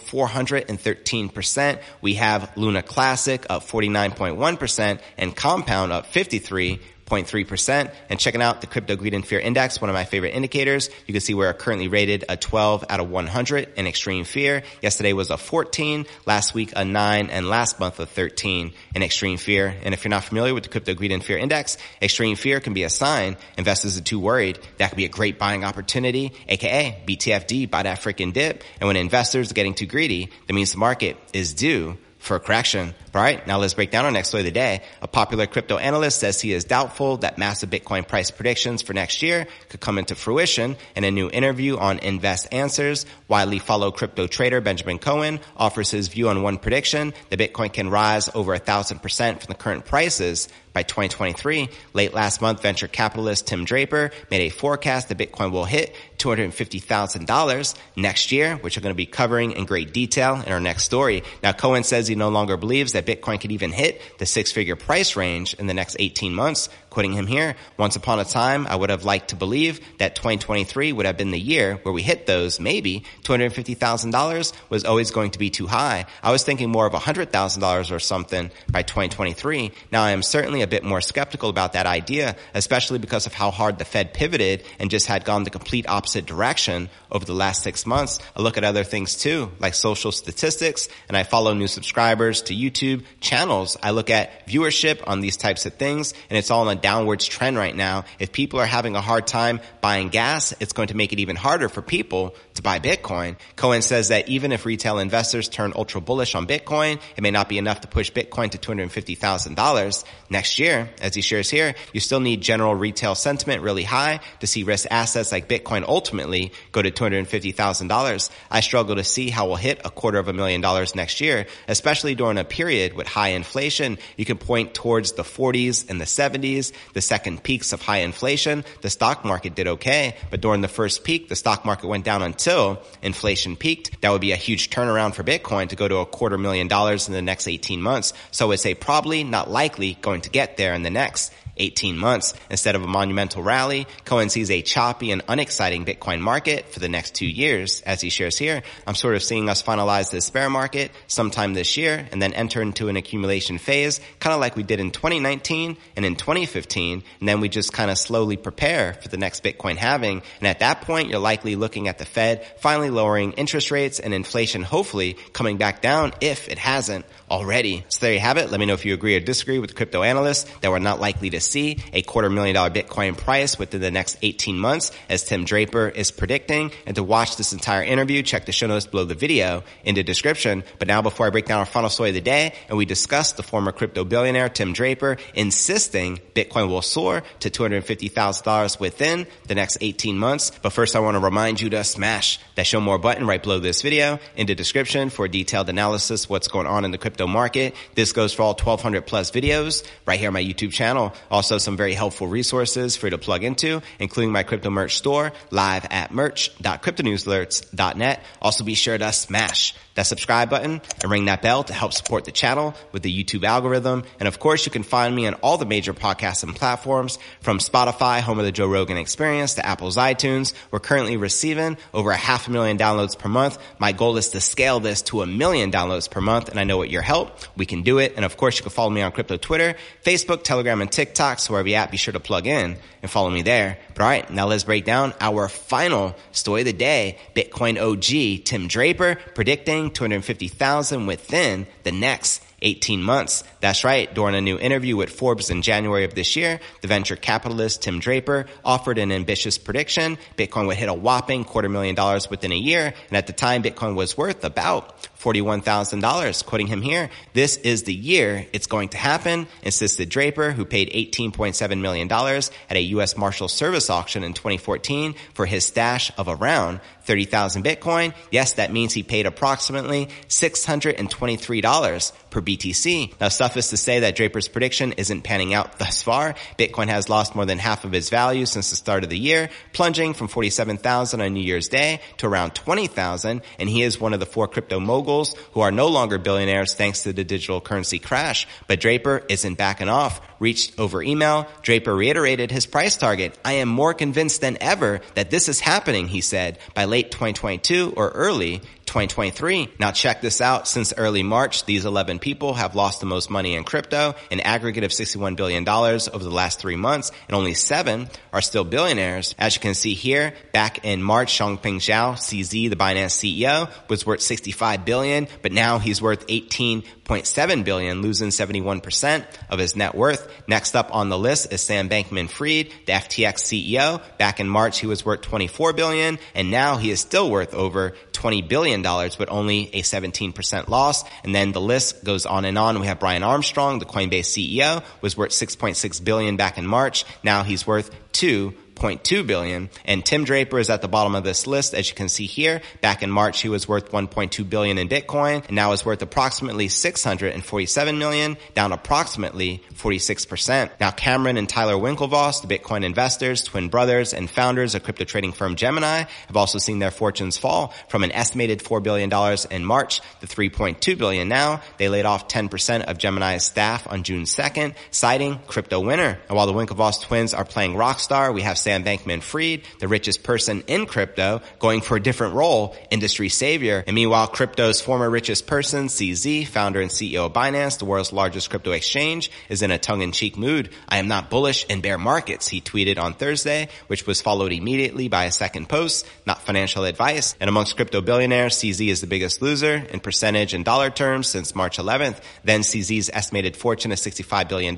413%. 0.78 1.80
We 2.00 2.14
have 2.14 2.50
Luna 2.56 2.82
Classic 2.82 3.44
up 3.48 3.62
49.1% 3.62 5.00
and 5.18 5.36
Compound 5.36 5.92
up 5.92 6.06
53 6.06 6.80
0.3%. 7.06 7.92
And 8.08 8.18
checking 8.18 8.42
out 8.42 8.60
the 8.60 8.66
Crypto 8.66 8.96
Greed 8.96 9.14
and 9.14 9.26
Fear 9.26 9.40
Index, 9.40 9.80
one 9.80 9.90
of 9.90 9.94
my 9.94 10.04
favorite 10.04 10.34
indicators, 10.34 10.90
you 11.06 11.12
can 11.12 11.20
see 11.20 11.34
we're 11.34 11.52
currently 11.52 11.88
rated 11.88 12.24
a 12.28 12.36
12 12.36 12.84
out 12.88 13.00
of 13.00 13.10
100 13.10 13.72
in 13.76 13.86
extreme 13.86 14.24
fear. 14.24 14.62
Yesterday 14.82 15.12
was 15.12 15.30
a 15.30 15.36
14, 15.36 16.06
last 16.26 16.54
week 16.54 16.72
a 16.76 16.84
9, 16.84 17.30
and 17.30 17.48
last 17.48 17.78
month 17.80 18.00
a 18.00 18.06
13 18.06 18.72
in 18.94 19.02
extreme 19.02 19.36
fear. 19.36 19.74
And 19.82 19.94
if 19.94 20.04
you're 20.04 20.10
not 20.10 20.24
familiar 20.24 20.54
with 20.54 20.64
the 20.64 20.70
Crypto 20.70 20.94
Greed 20.94 21.12
and 21.12 21.24
Fear 21.24 21.38
Index, 21.38 21.78
extreme 22.00 22.36
fear 22.36 22.60
can 22.60 22.74
be 22.74 22.84
a 22.84 22.90
sign 22.90 23.36
investors 23.56 23.96
are 23.96 24.02
too 24.02 24.20
worried. 24.20 24.58
That 24.78 24.90
could 24.90 24.96
be 24.96 25.04
a 25.04 25.08
great 25.08 25.38
buying 25.38 25.64
opportunity, 25.64 26.32
aka 26.48 27.02
BTFD, 27.06 27.70
buy 27.70 27.82
that 27.82 28.00
freaking 28.00 28.32
dip. 28.32 28.62
And 28.80 28.86
when 28.86 28.96
investors 28.96 29.50
are 29.50 29.54
getting 29.54 29.74
too 29.74 29.86
greedy, 29.86 30.30
that 30.46 30.52
means 30.52 30.72
the 30.72 30.78
market 30.78 31.16
is 31.32 31.54
due 31.54 31.98
for 32.18 32.36
a 32.36 32.40
correction. 32.40 32.94
All 33.14 33.22
right, 33.22 33.46
now 33.46 33.58
let's 33.58 33.74
break 33.74 33.92
down 33.92 34.04
our 34.04 34.10
next 34.10 34.30
story 34.30 34.40
of 34.40 34.46
the 34.46 34.50
day. 34.50 34.82
A 35.00 35.06
popular 35.06 35.46
crypto 35.46 35.78
analyst 35.78 36.18
says 36.18 36.40
he 36.40 36.52
is 36.52 36.64
doubtful 36.64 37.18
that 37.18 37.38
massive 37.38 37.70
Bitcoin 37.70 38.08
price 38.08 38.32
predictions 38.32 38.82
for 38.82 38.92
next 38.92 39.22
year 39.22 39.46
could 39.68 39.78
come 39.78 39.98
into 39.98 40.16
fruition. 40.16 40.74
In 40.96 41.04
a 41.04 41.12
new 41.12 41.30
interview 41.30 41.76
on 41.76 42.00
Invest 42.00 42.48
Answers, 42.52 43.06
widely 43.28 43.60
followed 43.60 43.92
crypto 43.92 44.26
trader 44.26 44.60
Benjamin 44.60 44.98
Cohen 44.98 45.38
offers 45.56 45.92
his 45.92 46.08
view 46.08 46.28
on 46.28 46.42
one 46.42 46.58
prediction 46.58 47.14
that 47.30 47.38
Bitcoin 47.38 47.72
can 47.72 47.88
rise 47.88 48.28
over 48.34 48.52
a 48.52 48.58
thousand 48.58 48.98
percent 48.98 49.40
from 49.40 49.52
the 49.52 49.62
current 49.62 49.84
prices 49.84 50.48
by 50.74 50.82
2023. 50.82 51.70
Late 51.94 52.12
last 52.12 52.42
month, 52.42 52.60
venture 52.60 52.88
capitalist 52.88 53.46
Tim 53.46 53.64
Draper 53.64 54.10
made 54.30 54.42
a 54.42 54.50
forecast 54.50 55.08
that 55.08 55.16
Bitcoin 55.16 55.52
will 55.52 55.64
hit 55.64 55.94
$250,000 56.18 57.74
next 57.96 58.32
year, 58.32 58.56
which 58.56 58.76
we're 58.76 58.82
going 58.82 58.94
to 58.94 58.96
be 58.96 59.06
covering 59.06 59.52
in 59.52 59.64
great 59.64 59.92
detail 59.92 60.42
in 60.44 60.52
our 60.52 60.60
next 60.60 60.84
story. 60.84 61.22
Now, 61.42 61.52
Cohen 61.52 61.84
says 61.84 62.08
he 62.08 62.16
no 62.16 62.28
longer 62.28 62.56
believes 62.56 62.92
that 62.92 63.03
Bitcoin 63.06 63.40
could 63.40 63.52
even 63.52 63.72
hit 63.72 64.00
the 64.18 64.26
six 64.26 64.52
figure 64.52 64.76
price 64.76 65.16
range 65.16 65.54
in 65.54 65.66
the 65.66 65.74
next 65.74 65.96
18 65.98 66.34
months. 66.34 66.68
Quoting 66.90 67.12
him 67.12 67.26
here, 67.26 67.56
once 67.76 67.96
upon 67.96 68.20
a 68.20 68.24
time, 68.24 68.68
I 68.68 68.76
would 68.76 68.90
have 68.90 69.04
liked 69.04 69.30
to 69.30 69.36
believe 69.36 69.80
that 69.98 70.14
2023 70.14 70.92
would 70.92 71.06
have 71.06 71.16
been 71.16 71.32
the 71.32 71.40
year 71.40 71.80
where 71.82 71.92
we 71.92 72.02
hit 72.02 72.26
those. 72.26 72.60
Maybe 72.60 73.02
$250,000 73.24 74.52
was 74.68 74.84
always 74.84 75.10
going 75.10 75.32
to 75.32 75.40
be 75.40 75.50
too 75.50 75.66
high. 75.66 76.06
I 76.22 76.30
was 76.30 76.44
thinking 76.44 76.70
more 76.70 76.86
of 76.86 76.92
$100,000 76.92 77.90
or 77.90 77.98
something 77.98 78.52
by 78.70 78.82
2023. 78.82 79.72
Now 79.90 80.04
I 80.04 80.12
am 80.12 80.22
certainly 80.22 80.62
a 80.62 80.68
bit 80.68 80.84
more 80.84 81.00
skeptical 81.00 81.48
about 81.48 81.72
that 81.72 81.86
idea, 81.86 82.36
especially 82.54 83.00
because 83.00 83.26
of 83.26 83.34
how 83.34 83.50
hard 83.50 83.78
the 83.78 83.84
Fed 83.84 84.14
pivoted 84.14 84.62
and 84.78 84.88
just 84.88 85.06
had 85.06 85.24
gone 85.24 85.42
the 85.42 85.50
complete 85.50 85.88
opposite 85.88 86.26
direction 86.26 86.88
over 87.10 87.24
the 87.24 87.34
last 87.34 87.64
six 87.64 87.86
months. 87.86 88.20
I 88.36 88.42
look 88.42 88.56
at 88.56 88.62
other 88.62 88.84
things 88.84 89.16
too, 89.16 89.50
like 89.58 89.74
social 89.74 90.12
statistics, 90.12 90.88
and 91.08 91.16
I 91.16 91.24
follow 91.24 91.54
new 91.54 91.66
subscribers 91.66 92.42
to 92.42 92.54
YouTube 92.54 92.93
channels. 93.20 93.76
I 93.82 93.90
look 93.90 94.10
at 94.10 94.46
viewership 94.46 95.02
on 95.06 95.20
these 95.20 95.36
types 95.36 95.66
of 95.66 95.74
things, 95.74 96.14
and 96.30 96.38
it's 96.38 96.50
all 96.50 96.68
on 96.68 96.76
a 96.76 96.80
downwards 96.80 97.26
trend 97.26 97.56
right 97.56 97.74
now. 97.74 98.04
If 98.18 98.32
people 98.32 98.60
are 98.60 98.66
having 98.66 98.96
a 98.96 99.00
hard 99.00 99.26
time 99.26 99.60
buying 99.80 100.08
gas, 100.08 100.54
it's 100.60 100.72
going 100.72 100.88
to 100.88 100.96
make 100.96 101.12
it 101.12 101.20
even 101.20 101.36
harder 101.36 101.68
for 101.68 101.82
people 101.82 102.34
to 102.54 102.62
buy 102.62 102.78
Bitcoin. 102.78 103.36
Cohen 103.56 103.82
says 103.82 104.08
that 104.08 104.28
even 104.28 104.52
if 104.52 104.66
retail 104.66 104.98
investors 104.98 105.48
turn 105.48 105.72
ultra 105.74 106.00
bullish 106.00 106.34
on 106.34 106.46
Bitcoin, 106.46 107.00
it 107.16 107.22
may 107.22 107.30
not 107.30 107.48
be 107.48 107.58
enough 107.58 107.80
to 107.80 107.88
push 107.88 108.12
Bitcoin 108.12 108.50
to 108.50 108.58
$250,000 108.58 110.04
next 110.30 110.58
year. 110.58 110.90
As 111.00 111.14
he 111.14 111.22
shares 111.22 111.50
here, 111.50 111.74
you 111.92 112.00
still 112.00 112.20
need 112.20 112.40
general 112.40 112.74
retail 112.74 113.14
sentiment 113.14 113.62
really 113.62 113.84
high 113.84 114.20
to 114.40 114.46
see 114.46 114.62
risk 114.62 114.86
assets 114.90 115.32
like 115.32 115.48
Bitcoin 115.48 115.84
ultimately 115.86 116.52
go 116.72 116.82
to 116.82 116.90
$250,000. 116.90 118.30
I 118.50 118.60
struggle 118.60 118.96
to 118.96 119.04
see 119.04 119.30
how 119.30 119.46
we'll 119.46 119.56
hit 119.56 119.80
a 119.84 119.90
quarter 119.90 120.18
of 120.18 120.28
a 120.28 120.32
million 120.32 120.60
dollars 120.60 120.94
next 120.94 121.20
year, 121.20 121.46
especially 121.68 122.14
during 122.14 122.38
a 122.38 122.44
period 122.44 122.83
with 122.92 123.06
high 123.06 123.28
inflation. 123.28 123.96
You 124.16 124.26
can 124.26 124.36
point 124.36 124.74
towards 124.74 125.12
the 125.12 125.22
40s 125.22 125.88
and 125.88 126.00
the 126.00 126.04
70s 126.04 126.72
the 126.92 127.00
second 127.00 127.42
peaks 127.42 127.72
of 127.72 127.82
high 127.82 127.98
inflation, 127.98 128.64
the 128.82 128.90
stock 128.90 129.24
market 129.24 129.54
did 129.54 129.66
okay. 129.66 130.16
But 130.30 130.40
during 130.40 130.60
the 130.60 130.68
first 130.68 131.04
peak, 131.04 131.28
the 131.28 131.36
stock 131.36 131.64
market 131.64 131.86
went 131.86 132.04
down 132.04 132.22
until 132.22 132.82
inflation 133.02 133.56
peaked. 133.56 134.00
That 134.00 134.10
would 134.10 134.20
be 134.20 134.32
a 134.32 134.36
huge 134.36 134.70
turnaround 134.70 135.14
for 135.14 135.24
Bitcoin 135.24 135.68
to 135.68 135.76
go 135.76 135.88
to 135.88 135.96
a 135.96 136.06
quarter 136.06 136.38
million 136.38 136.68
dollars 136.68 137.08
in 137.08 137.14
the 137.14 137.22
next 137.22 137.48
18 137.48 137.80
months. 137.80 138.12
So 138.30 138.50
it's 138.50 138.66
a 138.66 138.74
probably 138.74 139.24
not 139.24 139.50
likely 139.50 139.98
going 140.00 140.20
to 140.22 140.30
get 140.30 140.56
there 140.56 140.74
in 140.74 140.82
the 140.82 140.90
next 140.90 141.32
18 141.56 141.96
months. 141.96 142.34
Instead 142.50 142.76
of 142.76 142.82
a 142.82 142.86
monumental 142.86 143.42
rally, 143.42 143.86
Cohen 144.04 144.28
sees 144.28 144.50
a 144.50 144.62
choppy 144.62 145.10
and 145.10 145.22
unexciting 145.28 145.84
Bitcoin 145.84 146.20
market 146.20 146.70
for 146.70 146.80
the 146.80 146.88
next 146.88 147.14
two 147.14 147.26
years. 147.26 147.82
As 147.82 148.00
he 148.00 148.10
shares 148.10 148.38
here, 148.38 148.62
I'm 148.86 148.94
sort 148.94 149.14
of 149.14 149.22
seeing 149.22 149.48
us 149.48 149.62
finalize 149.62 150.10
this 150.10 150.30
bear 150.30 150.50
market 150.50 150.90
sometime 151.06 151.54
this 151.54 151.76
year 151.76 152.08
and 152.12 152.20
then 152.20 152.32
enter 152.32 152.62
into 152.62 152.88
an 152.88 152.96
accumulation 152.96 153.58
phase, 153.58 154.00
kind 154.20 154.34
of 154.34 154.40
like 154.40 154.56
we 154.56 154.62
did 154.62 154.80
in 154.80 154.90
2019 154.90 155.76
and 155.96 156.04
in 156.04 156.16
2015. 156.16 157.02
And 157.20 157.28
then 157.28 157.40
we 157.40 157.48
just 157.48 157.72
kind 157.72 157.90
of 157.90 157.98
slowly 157.98 158.36
prepare 158.36 158.94
for 158.94 159.08
the 159.08 159.16
next 159.16 159.42
Bitcoin 159.42 159.76
halving. 159.76 160.22
And 160.40 160.48
at 160.48 160.60
that 160.60 160.82
point, 160.82 161.08
you're 161.08 161.18
likely 161.18 161.56
looking 161.56 161.88
at 161.88 161.98
the 161.98 162.04
Fed 162.04 162.44
finally 162.58 162.90
lowering 162.90 163.32
interest 163.32 163.70
rates 163.70 164.00
and 164.00 164.14
inflation 164.14 164.62
hopefully 164.62 165.16
coming 165.32 165.56
back 165.56 165.82
down 165.82 166.12
if 166.20 166.48
it 166.48 166.58
hasn't 166.58 167.04
already. 167.30 167.84
So 167.88 168.06
there 168.06 168.14
you 168.14 168.20
have 168.20 168.36
it. 168.36 168.50
Let 168.50 168.60
me 168.60 168.66
know 168.66 168.74
if 168.74 168.84
you 168.84 168.94
agree 168.94 169.16
or 169.16 169.20
disagree 169.20 169.58
with 169.58 169.74
crypto 169.74 170.02
analysts 170.02 170.44
that 170.60 170.70
we're 170.70 170.78
not 170.78 171.00
likely 171.00 171.30
to 171.30 171.40
see 171.44 171.78
a 171.92 172.02
quarter 172.02 172.30
million 172.30 172.54
dollar 172.54 172.70
Bitcoin 172.70 173.16
price 173.16 173.58
within 173.58 173.80
the 173.80 173.90
next 173.90 174.18
18 174.22 174.58
months 174.58 174.90
as 175.08 175.24
Tim 175.24 175.44
Draper 175.44 175.88
is 175.88 176.10
predicting. 176.10 176.72
And 176.86 176.96
to 176.96 177.02
watch 177.02 177.36
this 177.36 177.52
entire 177.52 177.82
interview, 177.82 178.22
check 178.22 178.46
the 178.46 178.52
show 178.52 178.66
notes 178.66 178.86
below 178.86 179.04
the 179.04 179.14
video 179.14 179.62
in 179.84 179.94
the 179.94 180.02
description. 180.02 180.64
But 180.78 180.88
now 180.88 181.02
before 181.02 181.26
I 181.26 181.30
break 181.30 181.46
down 181.46 181.60
our 181.60 181.66
final 181.66 181.90
story 181.90 182.10
of 182.10 182.14
the 182.14 182.20
day 182.20 182.54
and 182.68 182.78
we 182.78 182.84
discuss 182.84 183.32
the 183.32 183.42
former 183.42 183.72
crypto 183.72 184.04
billionaire 184.04 184.48
Tim 184.48 184.72
Draper 184.72 185.16
insisting 185.34 186.20
Bitcoin 186.34 186.68
will 186.68 186.82
soar 186.82 187.22
to 187.40 187.50
$250,000 187.50 188.80
within 188.80 189.26
the 189.46 189.54
next 189.54 189.78
18 189.80 190.18
months. 190.18 190.50
But 190.62 190.72
first 190.72 190.96
I 190.96 191.00
want 191.00 191.16
to 191.16 191.20
remind 191.20 191.60
you 191.60 191.70
to 191.70 191.84
smash 191.84 192.40
that 192.56 192.66
show 192.66 192.80
more 192.80 192.98
button 192.98 193.26
right 193.26 193.42
below 193.42 193.58
this 193.58 193.82
video 193.82 194.18
in 194.36 194.46
the 194.46 194.54
description 194.54 195.10
for 195.10 195.28
detailed 195.28 195.68
analysis 195.68 196.28
what's 196.28 196.48
going 196.48 196.66
on 196.66 196.84
in 196.84 196.90
the 196.90 196.98
crypto 196.98 197.26
market. 197.26 197.74
This 197.94 198.12
goes 198.12 198.32
for 198.32 198.42
all 198.42 198.52
1200 198.54 199.02
plus 199.06 199.30
videos 199.30 199.84
right 200.06 200.18
here 200.18 200.28
on 200.28 200.34
my 200.34 200.42
YouTube 200.42 200.72
channel. 200.72 201.14
Also 201.34 201.58
some 201.58 201.76
very 201.76 201.94
helpful 201.94 202.28
resources 202.28 202.94
for 202.94 203.08
you 203.08 203.10
to 203.10 203.18
plug 203.18 203.42
into, 203.42 203.82
including 203.98 204.30
my 204.30 204.44
crypto 204.44 204.70
merch 204.70 204.96
store 204.96 205.32
live 205.50 205.84
at 205.90 206.12
merch.cryptonewsalerts.net. 206.12 208.22
Also 208.40 208.62
be 208.62 208.74
sure 208.74 208.96
to 208.96 209.12
smash 209.12 209.74
that 209.94 210.06
subscribe 210.06 210.48
button 210.48 210.80
and 211.02 211.10
ring 211.10 211.24
that 211.24 211.42
bell 211.42 211.64
to 211.64 211.72
help 211.72 211.92
support 211.92 212.24
the 212.24 212.30
channel 212.30 212.72
with 212.92 213.02
the 213.02 213.24
YouTube 213.24 213.44
algorithm. 213.44 214.04
And 214.20 214.28
of 214.28 214.38
course, 214.38 214.64
you 214.64 214.70
can 214.70 214.84
find 214.84 215.12
me 215.14 215.26
on 215.26 215.34
all 215.34 215.58
the 215.58 215.66
major 215.66 215.92
podcasts 215.92 216.44
and 216.44 216.54
platforms 216.54 217.18
from 217.40 217.58
Spotify, 217.58 218.20
home 218.20 218.38
of 218.38 218.44
the 218.44 218.52
Joe 218.52 218.68
Rogan 218.68 218.96
experience 218.96 219.54
to 219.54 219.66
Apple's 219.66 219.96
iTunes. 219.96 220.54
We're 220.70 220.78
currently 220.78 221.16
receiving 221.16 221.78
over 221.92 222.12
a 222.12 222.16
half 222.16 222.46
a 222.46 222.52
million 222.52 222.78
downloads 222.78 223.18
per 223.18 223.28
month. 223.28 223.58
My 223.80 223.90
goal 223.90 224.16
is 224.18 224.28
to 224.30 224.40
scale 224.40 224.78
this 224.78 225.02
to 225.02 225.22
a 225.22 225.26
million 225.26 225.72
downloads 225.72 226.08
per 226.08 226.20
month. 226.20 226.48
And 226.48 226.60
I 226.60 226.64
know 226.64 226.78
with 226.78 226.90
your 226.90 227.02
help, 227.02 227.40
we 227.56 227.66
can 227.66 227.82
do 227.82 227.98
it. 227.98 228.12
And 228.14 228.24
of 228.24 228.36
course, 228.36 228.56
you 228.56 228.62
can 228.62 228.70
follow 228.70 228.90
me 228.90 229.02
on 229.02 229.10
crypto 229.10 229.36
Twitter, 229.36 229.74
Facebook, 230.04 230.44
Telegram, 230.44 230.80
and 230.80 230.92
TikTok. 230.92 231.23
So 231.32 231.52
wherever 231.52 231.68
you're 231.68 231.78
at, 231.78 231.90
be 231.90 231.96
sure 231.96 232.12
to 232.12 232.20
plug 232.20 232.46
in 232.46 232.76
and 233.02 233.10
follow 233.10 233.30
me 233.30 233.42
there. 233.42 233.78
But 233.94 234.02
all 234.02 234.08
right, 234.08 234.30
now 234.30 234.46
let's 234.46 234.64
break 234.64 234.84
down 234.84 235.14
our 235.20 235.48
final 235.48 236.14
story 236.32 236.60
of 236.62 236.66
the 236.66 236.72
day. 236.72 237.18
Bitcoin 237.34 237.80
OG 237.80 238.44
Tim 238.44 238.68
Draper 238.68 239.16
predicting 239.34 239.90
250,000 239.90 241.06
within 241.06 241.66
the 241.82 241.92
next 241.92 242.42
18 242.64 243.02
months. 243.02 243.44
That's 243.60 243.84
right. 243.84 244.12
During 244.12 244.34
a 244.34 244.40
new 244.40 244.58
interview 244.58 244.96
with 244.96 245.10
Forbes 245.10 245.50
in 245.50 245.62
January 245.62 246.04
of 246.04 246.14
this 246.14 246.34
year, 246.34 246.58
the 246.80 246.88
venture 246.88 247.14
capitalist 247.14 247.82
Tim 247.82 248.00
Draper 248.00 248.46
offered 248.64 248.98
an 248.98 249.12
ambitious 249.12 249.58
prediction. 249.58 250.18
Bitcoin 250.36 250.66
would 250.66 250.76
hit 250.76 250.88
a 250.88 250.94
whopping 250.94 251.44
quarter 251.44 251.68
million 251.68 251.94
dollars 251.94 252.28
within 252.28 252.50
a 252.50 252.56
year. 252.56 252.92
And 253.08 253.16
at 253.16 253.26
the 253.26 253.32
time, 253.32 253.62
Bitcoin 253.62 253.94
was 253.94 254.16
worth 254.16 254.44
about 254.44 255.08
$41,000. 255.24 256.44
Quoting 256.44 256.66
him 256.66 256.82
here, 256.82 257.10
this 257.32 257.56
is 257.58 257.84
the 257.84 257.94
year 257.94 258.46
it's 258.52 258.66
going 258.66 258.90
to 258.90 258.98
happen, 258.98 259.46
insisted 259.62 260.08
Draper, 260.08 260.52
who 260.52 260.64
paid 260.64 260.90
$18.7 260.90 261.80
million 261.80 262.10
at 262.10 262.76
a 262.76 262.80
U.S. 262.80 263.16
Marshal 263.16 263.48
Service 263.48 263.88
auction 263.88 264.24
in 264.24 264.34
2014 264.34 265.14
for 265.32 265.46
his 265.46 265.64
stash 265.64 266.10
of 266.18 266.28
around 266.28 266.80
30,000 267.04 267.64
Bitcoin. 267.64 268.14
Yes, 268.30 268.54
that 268.54 268.72
means 268.72 268.92
he 268.92 269.02
paid 269.02 269.26
approximately 269.26 270.08
$623 270.28 272.12
per 272.34 272.42
BTC. 272.42 273.14
Now, 273.20 273.28
suffice 273.28 273.70
to 273.70 273.76
say 273.76 274.00
that 274.00 274.16
Draper's 274.16 274.48
prediction 274.48 274.92
isn't 274.94 275.22
panning 275.22 275.54
out 275.54 275.78
thus 275.78 276.02
far. 276.02 276.34
Bitcoin 276.58 276.88
has 276.88 277.08
lost 277.08 277.36
more 277.36 277.46
than 277.46 277.58
half 277.58 277.84
of 277.84 277.94
its 277.94 278.10
value 278.10 278.44
since 278.44 278.70
the 278.70 278.76
start 278.76 279.04
of 279.04 279.10
the 279.10 279.18
year, 279.18 279.48
plunging 279.72 280.14
from 280.14 280.26
47,000 280.26 281.20
on 281.20 281.32
New 281.32 281.40
Year's 281.40 281.68
Day 281.68 282.00
to 282.18 282.26
around 282.26 282.56
20,000, 282.56 283.40
and 283.60 283.68
he 283.68 283.82
is 283.82 284.00
one 284.00 284.12
of 284.12 284.20
the 284.20 284.26
four 284.26 284.48
crypto 284.48 284.80
moguls 284.80 285.36
who 285.52 285.60
are 285.60 285.70
no 285.70 285.86
longer 285.86 286.18
billionaires 286.18 286.74
thanks 286.74 287.04
to 287.04 287.12
the 287.12 287.22
digital 287.22 287.60
currency 287.60 288.00
crash. 288.00 288.48
But 288.66 288.80
Draper 288.80 289.22
isn't 289.28 289.56
backing 289.56 289.88
off. 289.88 290.20
Reached 290.40 290.78
over 290.78 291.02
email, 291.02 291.46
Draper 291.62 291.94
reiterated 291.94 292.50
his 292.50 292.66
price 292.66 292.96
target. 292.96 293.38
I 293.44 293.54
am 293.54 293.68
more 293.68 293.94
convinced 293.94 294.40
than 294.40 294.58
ever 294.60 295.00
that 295.14 295.30
this 295.30 295.48
is 295.48 295.60
happening, 295.60 296.08
he 296.08 296.20
said, 296.20 296.58
by 296.74 296.84
late 296.86 297.12
2022 297.12 297.94
or 297.96 298.10
early 298.10 298.60
2023. 298.86 299.70
Now 299.78 299.90
check 299.90 300.20
this 300.20 300.40
out. 300.40 300.68
Since 300.68 300.94
early 300.96 301.22
March, 301.22 301.64
these 301.66 301.84
11 301.84 302.18
people 302.18 302.54
have 302.54 302.74
lost 302.74 303.00
the 303.00 303.06
most 303.06 303.30
money 303.30 303.54
in 303.54 303.64
crypto, 303.64 304.14
an 304.30 304.40
aggregate 304.40 304.84
of 304.84 304.90
$61 304.90 305.36
billion 305.36 305.68
over 305.68 306.24
the 306.24 306.30
last 306.30 306.60
three 306.60 306.76
months, 306.76 307.10
and 307.28 307.36
only 307.36 307.54
seven 307.54 308.08
are 308.32 308.42
still 308.42 308.64
billionaires. 308.64 309.34
As 309.38 309.54
you 309.54 309.60
can 309.60 309.74
see 309.74 309.94
here, 309.94 310.34
back 310.52 310.84
in 310.84 311.02
March, 311.02 311.36
Changpeng 311.38 311.76
Zhao, 311.76 312.14
CZ, 312.14 312.70
the 312.70 312.76
Binance 312.76 313.14
CEO, 313.14 313.70
was 313.88 314.06
worth 314.06 314.20
65 314.20 314.84
billion, 314.84 315.28
but 315.42 315.52
now 315.52 315.78
he's 315.78 316.00
worth 316.00 316.26
18.7 316.26 317.64
billion, 317.64 318.02
losing 318.02 318.28
71% 318.28 319.24
of 319.50 319.58
his 319.58 319.76
net 319.76 319.94
worth. 319.94 320.30
Next 320.46 320.74
up 320.74 320.94
on 320.94 321.08
the 321.08 321.18
list 321.18 321.52
is 321.52 321.60
Sam 321.62 321.88
Bankman-Fried, 321.88 322.70
the 322.86 322.92
FTX 322.92 323.34
CEO. 323.42 324.02
Back 324.18 324.40
in 324.40 324.48
March, 324.48 324.80
he 324.80 324.86
was 324.86 325.04
worth 325.04 325.22
24 325.22 325.72
billion, 325.72 326.18
and 326.34 326.50
now 326.50 326.76
he 326.76 326.90
is 326.90 327.00
still 327.00 327.30
worth 327.30 327.54
over 327.54 327.94
20 328.14 328.42
billion 328.42 328.80
dollars, 328.80 329.16
but 329.16 329.28
only 329.28 329.68
a 329.74 329.82
17% 329.82 330.68
loss. 330.68 331.04
And 331.22 331.34
then 331.34 331.52
the 331.52 331.60
list 331.60 332.04
goes 332.04 332.24
on 332.24 332.44
and 332.44 332.56
on. 332.56 332.80
We 332.80 332.86
have 332.86 332.98
Brian 332.98 333.22
Armstrong, 333.22 333.78
the 333.78 333.84
Coinbase 333.84 334.20
CEO, 334.20 334.82
was 335.02 335.16
worth 335.16 335.32
6.6 335.32 336.02
billion 336.04 336.36
back 336.36 336.56
in 336.56 336.66
March. 336.66 337.04
Now 337.22 337.42
he's 337.42 337.66
worth 337.66 337.90
two 338.12 338.54
0.2 338.74 339.26
billion. 339.26 339.70
And 339.84 340.04
Tim 340.04 340.24
Draper 340.24 340.58
is 340.58 340.70
at 340.70 340.82
the 340.82 340.88
bottom 340.88 341.14
of 341.14 341.24
this 341.24 341.46
list. 341.46 341.74
As 341.74 341.88
you 341.88 341.94
can 341.94 342.08
see 342.08 342.26
here, 342.26 342.60
back 342.80 343.02
in 343.02 343.10
March, 343.10 343.40
he 343.40 343.48
was 343.48 343.68
worth 343.68 343.90
1.2 343.90 344.48
billion 344.48 344.78
in 344.78 344.88
Bitcoin 344.88 345.44
and 345.46 345.52
now 345.52 345.72
is 345.72 345.84
worth 345.84 346.02
approximately 346.02 346.68
647 346.68 347.98
million, 347.98 348.36
down 348.54 348.72
approximately 348.72 349.62
46%. 349.74 350.70
Now 350.80 350.90
Cameron 350.90 351.36
and 351.36 351.48
Tyler 351.48 351.74
Winklevoss, 351.74 352.46
the 352.46 352.58
Bitcoin 352.58 352.84
investors, 352.84 353.42
twin 353.42 353.68
brothers, 353.68 354.14
and 354.14 354.28
founders 354.28 354.74
of 354.74 354.82
crypto 354.82 355.04
trading 355.04 355.32
firm 355.32 355.56
Gemini 355.56 356.04
have 356.26 356.36
also 356.36 356.58
seen 356.58 356.78
their 356.78 356.90
fortunes 356.90 357.36
fall 357.36 357.74
from 357.88 358.04
an 358.04 358.12
estimated 358.12 358.60
$4 358.60 358.82
billion 358.82 359.10
in 359.50 359.64
March 359.64 360.00
to 360.20 360.26
3.2 360.26 360.98
billion 360.98 361.28
now. 361.28 361.60
They 361.78 361.88
laid 361.88 362.06
off 362.06 362.28
10% 362.28 362.84
of 362.84 362.98
Gemini's 362.98 363.44
staff 363.44 363.86
on 363.90 364.02
June 364.02 364.24
2nd, 364.24 364.74
citing 364.90 365.38
crypto 365.46 365.80
winter. 365.80 366.18
And 366.28 366.36
while 366.36 366.46
the 366.46 366.52
Winklevoss 366.52 367.02
twins 367.02 367.34
are 367.34 367.44
playing 367.44 367.74
rockstar, 367.74 368.34
we 368.34 368.42
have 368.42 368.58
Sam 368.64 368.82
Bankman-Fried, 368.82 369.62
the 369.78 369.88
richest 369.88 370.22
person 370.22 370.64
in 370.66 370.86
crypto, 370.86 371.42
going 371.58 371.82
for 371.82 371.98
a 371.98 372.02
different 372.02 372.34
role, 372.34 372.74
industry 372.90 373.28
savior. 373.28 373.84
And 373.86 373.94
meanwhile, 373.94 374.26
crypto's 374.26 374.80
former 374.80 375.10
richest 375.10 375.46
person, 375.46 375.88
CZ, 375.88 376.46
founder 376.46 376.80
and 376.80 376.90
CEO 376.90 377.26
of 377.26 377.34
Binance, 377.34 377.78
the 377.78 377.84
world's 377.84 378.10
largest 378.10 378.48
crypto 378.48 378.72
exchange, 378.72 379.30
is 379.50 379.60
in 379.60 379.70
a 379.70 379.76
tongue-in-cheek 379.78 380.38
mood. 380.38 380.70
I 380.88 380.96
am 380.96 381.08
not 381.08 381.28
bullish 381.28 381.66
in 381.66 381.82
bear 381.82 381.98
markets, 381.98 382.48
he 382.48 382.62
tweeted 382.62 382.98
on 382.98 383.12
Thursday, 383.12 383.68
which 383.88 384.06
was 384.06 384.22
followed 384.22 384.52
immediately 384.52 385.08
by 385.08 385.26
a 385.26 385.30
second 385.30 385.68
post, 385.68 386.06
not 386.24 386.40
financial 386.40 386.84
advice. 386.84 387.36
And 387.40 387.50
amongst 387.50 387.76
crypto 387.76 388.00
billionaires, 388.00 388.56
CZ 388.56 388.88
is 388.88 389.02
the 389.02 389.06
biggest 389.06 389.42
loser 389.42 389.74
in 389.74 390.00
percentage 390.00 390.54
and 390.54 390.64
dollar 390.64 390.88
terms 390.88 391.26
since 391.26 391.54
March 391.54 391.76
11th. 391.76 392.18
Then 392.44 392.60
CZ's 392.60 393.10
estimated 393.12 393.58
fortune 393.58 393.92
of 393.92 393.98
$65 393.98 394.48
billion 394.48 394.74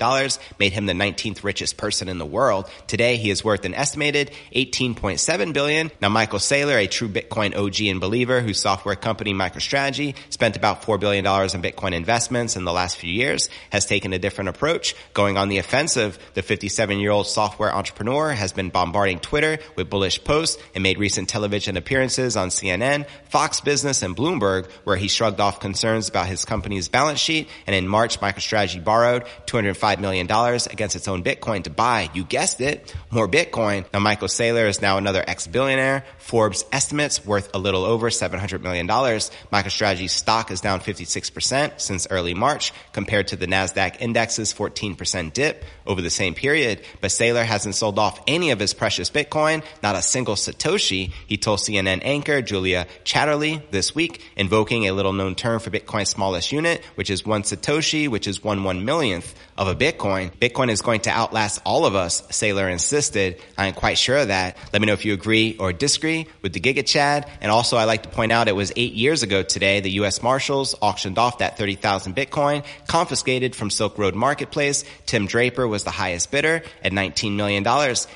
made 0.59 0.73
him 0.73 0.87
the 0.87 0.93
19th 0.93 1.45
richest 1.45 1.77
person 1.77 2.09
in 2.09 2.17
the 2.17 2.25
world. 2.25 2.69
Today, 2.87 3.15
he 3.15 3.29
is 3.29 3.45
worth 3.45 3.63
an 3.63 3.76
estimated 3.77 4.31
18.7 4.55 5.53
billion. 5.53 5.91
Now, 6.01 6.09
Michael 6.09 6.39
Saylor, 6.39 6.83
a 6.83 6.87
true 6.87 7.07
Bitcoin 7.07 7.55
OG 7.55 7.87
and 7.87 8.01
believer 8.01 8.41
whose 8.41 8.59
software 8.59 8.95
company 8.95 9.33
MicroStrategy 9.33 10.15
spent 10.29 10.57
about 10.57 10.81
$4 10.81 10.99
billion 10.99 11.25
in 11.25 11.61
Bitcoin 11.61 11.93
investments 11.93 12.55
in 12.55 12.65
the 12.65 12.73
last 12.73 12.97
few 12.97 13.11
years, 13.11 13.49
has 13.71 13.85
taken 13.85 14.13
a 14.13 14.19
different 14.19 14.49
approach, 14.49 14.95
going 15.13 15.37
on 15.37 15.49
the 15.49 15.59
offensive. 15.59 16.17
The 16.33 16.41
57 16.41 16.99
year 16.99 17.11
old 17.11 17.27
software 17.27 17.73
entrepreneur 17.73 18.31
has 18.31 18.51
been 18.51 18.69
bombarding 18.69 19.19
Twitter 19.19 19.59
with 19.75 19.89
bullish 19.89 20.23
posts 20.23 20.61
and 20.73 20.83
made 20.83 20.97
recent 20.97 21.29
television 21.29 21.77
appearances 21.77 22.35
on 22.35 22.49
CNN, 22.49 23.07
Fox 23.29 23.61
Business, 23.61 24.01
and 24.01 24.15
Bloomberg, 24.15 24.69
where 24.83 24.97
he 24.97 25.07
shrugged 25.07 25.39
off 25.39 25.59
concerns 25.59 26.09
about 26.09 26.27
his 26.27 26.45
company's 26.45 26.89
balance 26.89 27.19
sheet. 27.19 27.47
And 27.65 27.75
in 27.75 27.87
March, 27.87 28.19
MicroStrategy 28.19 28.83
borrowed 28.83 29.25
$205 29.45 29.99
million 29.99 30.25
against 30.25 30.95
its 30.95 31.07
own 31.07 31.23
Bitcoin 31.23 31.63
to 31.63 31.69
buy, 31.69 32.09
you 32.13 32.23
guessed 32.23 32.61
it, 32.61 32.93
more 33.11 33.27
Bitcoin 33.27 33.66
Bitcoin. 33.67 33.85
Now, 33.93 33.99
Michael 33.99 34.27
Saylor 34.27 34.67
is 34.67 34.81
now 34.81 34.97
another 34.97 35.23
ex-billionaire. 35.25 36.03
Forbes 36.17 36.65
estimates 36.71 37.25
worth 37.25 37.49
a 37.53 37.59
little 37.59 37.83
over 37.83 38.09
$700 38.09 38.61
million. 38.61 38.87
MicroStrategy's 38.87 40.11
stock 40.11 40.51
is 40.51 40.61
down 40.61 40.79
56% 40.79 41.79
since 41.79 42.07
early 42.09 42.33
March 42.33 42.73
compared 42.93 43.27
to 43.29 43.35
the 43.35 43.47
NASDAQ 43.47 43.97
index's 43.99 44.53
14% 44.53 45.33
dip 45.33 45.63
over 45.85 46.01
the 46.01 46.09
same 46.09 46.33
period. 46.33 46.81
But 47.01 47.11
Saylor 47.11 47.45
hasn't 47.45 47.75
sold 47.75 47.99
off 47.99 48.21
any 48.27 48.51
of 48.51 48.59
his 48.59 48.73
precious 48.73 49.09
Bitcoin, 49.09 49.63
not 49.83 49.95
a 49.95 50.01
single 50.01 50.35
Satoshi. 50.35 51.11
He 51.27 51.37
told 51.37 51.59
CNN 51.59 52.01
anchor 52.03 52.41
Julia 52.41 52.87
Chatterley 53.03 53.61
this 53.71 53.95
week, 53.95 54.23
invoking 54.35 54.87
a 54.87 54.91
little 54.91 55.13
known 55.13 55.35
term 55.35 55.59
for 55.59 55.69
Bitcoin's 55.69 56.09
smallest 56.09 56.51
unit, 56.51 56.83
which 56.95 57.09
is 57.09 57.25
one 57.25 57.43
Satoshi, 57.43 58.07
which 58.07 58.27
is 58.27 58.43
one 58.43 58.63
one 58.63 58.85
millionth 58.85 59.35
of 59.57 59.67
a 59.67 59.75
Bitcoin. 59.75 60.31
Bitcoin 60.31 60.69
is 60.69 60.81
going 60.81 61.01
to 61.01 61.09
outlast 61.09 61.61
all 61.65 61.85
of 61.85 61.95
us, 61.95 62.21
Saylor 62.27 62.71
insisted. 62.71 63.41
I 63.57 63.67
am 63.67 63.73
quite 63.73 63.97
sure 63.97 64.17
of 64.17 64.27
that. 64.27 64.57
Let 64.71 64.81
me 64.81 64.85
know 64.85 64.93
if 64.93 65.05
you 65.05 65.13
agree 65.13 65.55
or 65.59 65.73
disagree 65.73 66.27
with 66.41 66.53
the 66.53 66.59
Giga 66.59 66.85
Chad. 66.85 67.29
And 67.41 67.51
also, 67.51 67.77
I 67.77 67.85
like 67.85 68.03
to 68.03 68.09
point 68.09 68.31
out 68.31 68.47
it 68.47 68.55
was 68.55 68.71
eight 68.75 68.93
years 68.93 69.23
ago 69.23 69.43
today, 69.43 69.79
the 69.79 69.91
U.S. 69.91 70.21
Marshals 70.21 70.75
auctioned 70.81 71.17
off 71.17 71.39
that 71.39 71.57
30,000 71.57 72.15
Bitcoin 72.15 72.63
confiscated 72.87 73.55
from 73.55 73.69
Silk 73.69 73.97
Road 73.97 74.15
Marketplace. 74.15 74.83
Tim 75.05 75.25
Draper 75.25 75.67
was 75.67 75.83
the 75.83 75.91
highest 75.91 76.31
bidder 76.31 76.61
at 76.83 76.91
$19 76.91 77.35
million. 77.35 77.65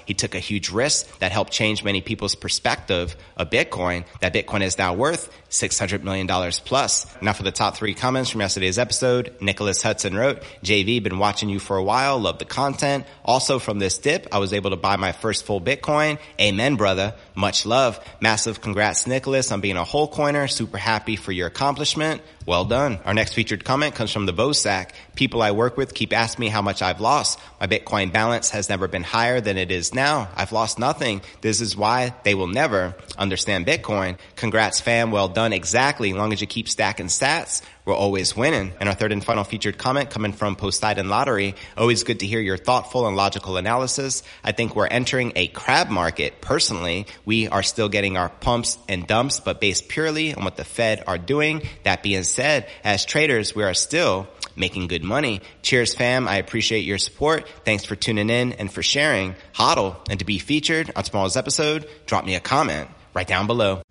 He 0.05 0.13
took 0.13 0.35
a 0.35 0.39
huge 0.39 0.69
risk 0.69 1.19
that 1.19 1.31
helped 1.31 1.51
change 1.51 1.83
many 1.83 2.01
people's 2.01 2.35
perspective 2.35 3.15
of 3.35 3.49
Bitcoin. 3.49 4.05
That 4.19 4.33
Bitcoin 4.33 4.61
is 4.61 4.77
now 4.77 4.93
worth 4.93 5.29
$600 5.51 6.01
million 6.03 6.27
plus. 6.65 7.05
Now 7.21 7.33
for 7.33 7.43
the 7.43 7.51
top 7.51 7.75
three 7.75 7.93
comments 7.93 8.29
from 8.29 8.41
yesterday's 8.41 8.79
episode, 8.79 9.35
Nicholas 9.41 9.81
Hudson 9.81 10.15
wrote, 10.15 10.41
JV, 10.63 11.03
been 11.03 11.19
watching 11.19 11.49
you 11.49 11.59
for 11.59 11.75
a 11.77 11.83
while, 11.83 12.17
love 12.17 12.39
the 12.39 12.45
content. 12.45 13.05
Also 13.23 13.59
from 13.59 13.77
this 13.77 13.97
dip, 13.97 14.27
I 14.31 14.39
was 14.39 14.53
able 14.53 14.69
to 14.69 14.77
buy 14.77 14.95
my 14.95 15.11
first 15.11 15.45
full 15.45 15.61
Bitcoin. 15.61 16.19
Amen, 16.39 16.77
brother. 16.77 17.15
Much 17.35 17.65
love. 17.65 17.99
Massive 18.21 18.61
congrats, 18.61 19.05
Nicholas, 19.05 19.51
on 19.51 19.61
being 19.61 19.77
a 19.77 19.83
whole 19.83 20.07
coiner. 20.07 20.47
Super 20.47 20.77
happy 20.77 21.17
for 21.17 21.33
your 21.33 21.47
accomplishment. 21.47 22.21
Well 22.45 22.65
done. 22.65 22.99
Our 23.05 23.13
next 23.13 23.33
featured 23.33 23.63
comment 23.63 23.93
comes 23.93 24.11
from 24.11 24.25
the 24.25 24.33
Bosack. 24.33 24.89
People 25.15 25.43
I 25.43 25.51
work 25.51 25.77
with 25.77 25.93
keep 25.93 26.11
asking 26.11 26.41
me 26.41 26.49
how 26.49 26.63
much 26.63 26.81
I've 26.81 26.99
lost. 26.99 27.39
My 27.59 27.67
Bitcoin 27.67 28.11
balance 28.11 28.49
has 28.49 28.67
never 28.67 28.87
been 28.87 29.03
higher 29.03 29.39
than 29.41 29.57
it 29.57 29.69
is 29.69 29.93
now. 29.93 30.27
I've 30.35 30.51
lost 30.51 30.79
nothing. 30.79 31.21
This 31.41 31.61
is 31.61 31.77
why 31.77 32.15
they 32.23 32.33
will 32.33 32.47
never 32.47 32.95
understand 33.15 33.67
Bitcoin. 33.67 34.17
Congrats 34.35 34.81
fam. 34.81 35.11
Well 35.11 35.27
done. 35.27 35.53
Exactly. 35.53 36.13
Long 36.13 36.33
as 36.33 36.41
you 36.41 36.47
keep 36.47 36.67
stacking 36.67 37.07
sats, 37.07 37.61
we're 37.91 37.97
always 37.97 38.37
winning. 38.37 38.71
And 38.79 38.87
our 38.87 38.95
third 38.95 39.11
and 39.11 39.21
final 39.21 39.43
featured 39.43 39.77
comment 39.77 40.09
coming 40.09 40.31
from 40.31 40.55
Poseidon 40.55 41.09
Lottery. 41.09 41.55
Always 41.75 42.05
good 42.05 42.21
to 42.21 42.25
hear 42.25 42.39
your 42.39 42.55
thoughtful 42.55 43.05
and 43.05 43.17
logical 43.17 43.57
analysis. 43.57 44.23
I 44.45 44.53
think 44.53 44.77
we're 44.77 44.87
entering 44.87 45.33
a 45.35 45.47
crab 45.47 45.89
market. 45.89 46.39
Personally, 46.39 47.05
we 47.25 47.49
are 47.49 47.63
still 47.63 47.89
getting 47.89 48.15
our 48.15 48.29
pumps 48.29 48.77
and 48.87 49.05
dumps, 49.05 49.41
but 49.41 49.59
based 49.59 49.89
purely 49.89 50.33
on 50.33 50.45
what 50.45 50.55
the 50.55 50.63
Fed 50.63 51.03
are 51.05 51.17
doing. 51.17 51.63
That 51.83 52.01
being 52.01 52.23
said, 52.23 52.69
as 52.85 53.03
traders, 53.03 53.53
we 53.53 53.63
are 53.63 53.73
still 53.73 54.29
making 54.55 54.87
good 54.87 55.03
money. 55.03 55.41
Cheers, 55.61 55.93
fam. 55.93 56.29
I 56.29 56.37
appreciate 56.37 56.85
your 56.85 56.97
support. 56.97 57.45
Thanks 57.65 57.83
for 57.83 57.97
tuning 57.97 58.29
in 58.29 58.53
and 58.53 58.71
for 58.71 58.81
sharing. 58.81 59.35
Hodl. 59.53 59.97
And 60.09 60.19
to 60.19 60.25
be 60.25 60.37
featured 60.37 60.91
on 60.95 61.03
tomorrow's 61.03 61.35
episode, 61.35 61.89
drop 62.05 62.23
me 62.23 62.35
a 62.35 62.39
comment 62.39 62.89
right 63.13 63.27
down 63.27 63.47
below. 63.47 63.81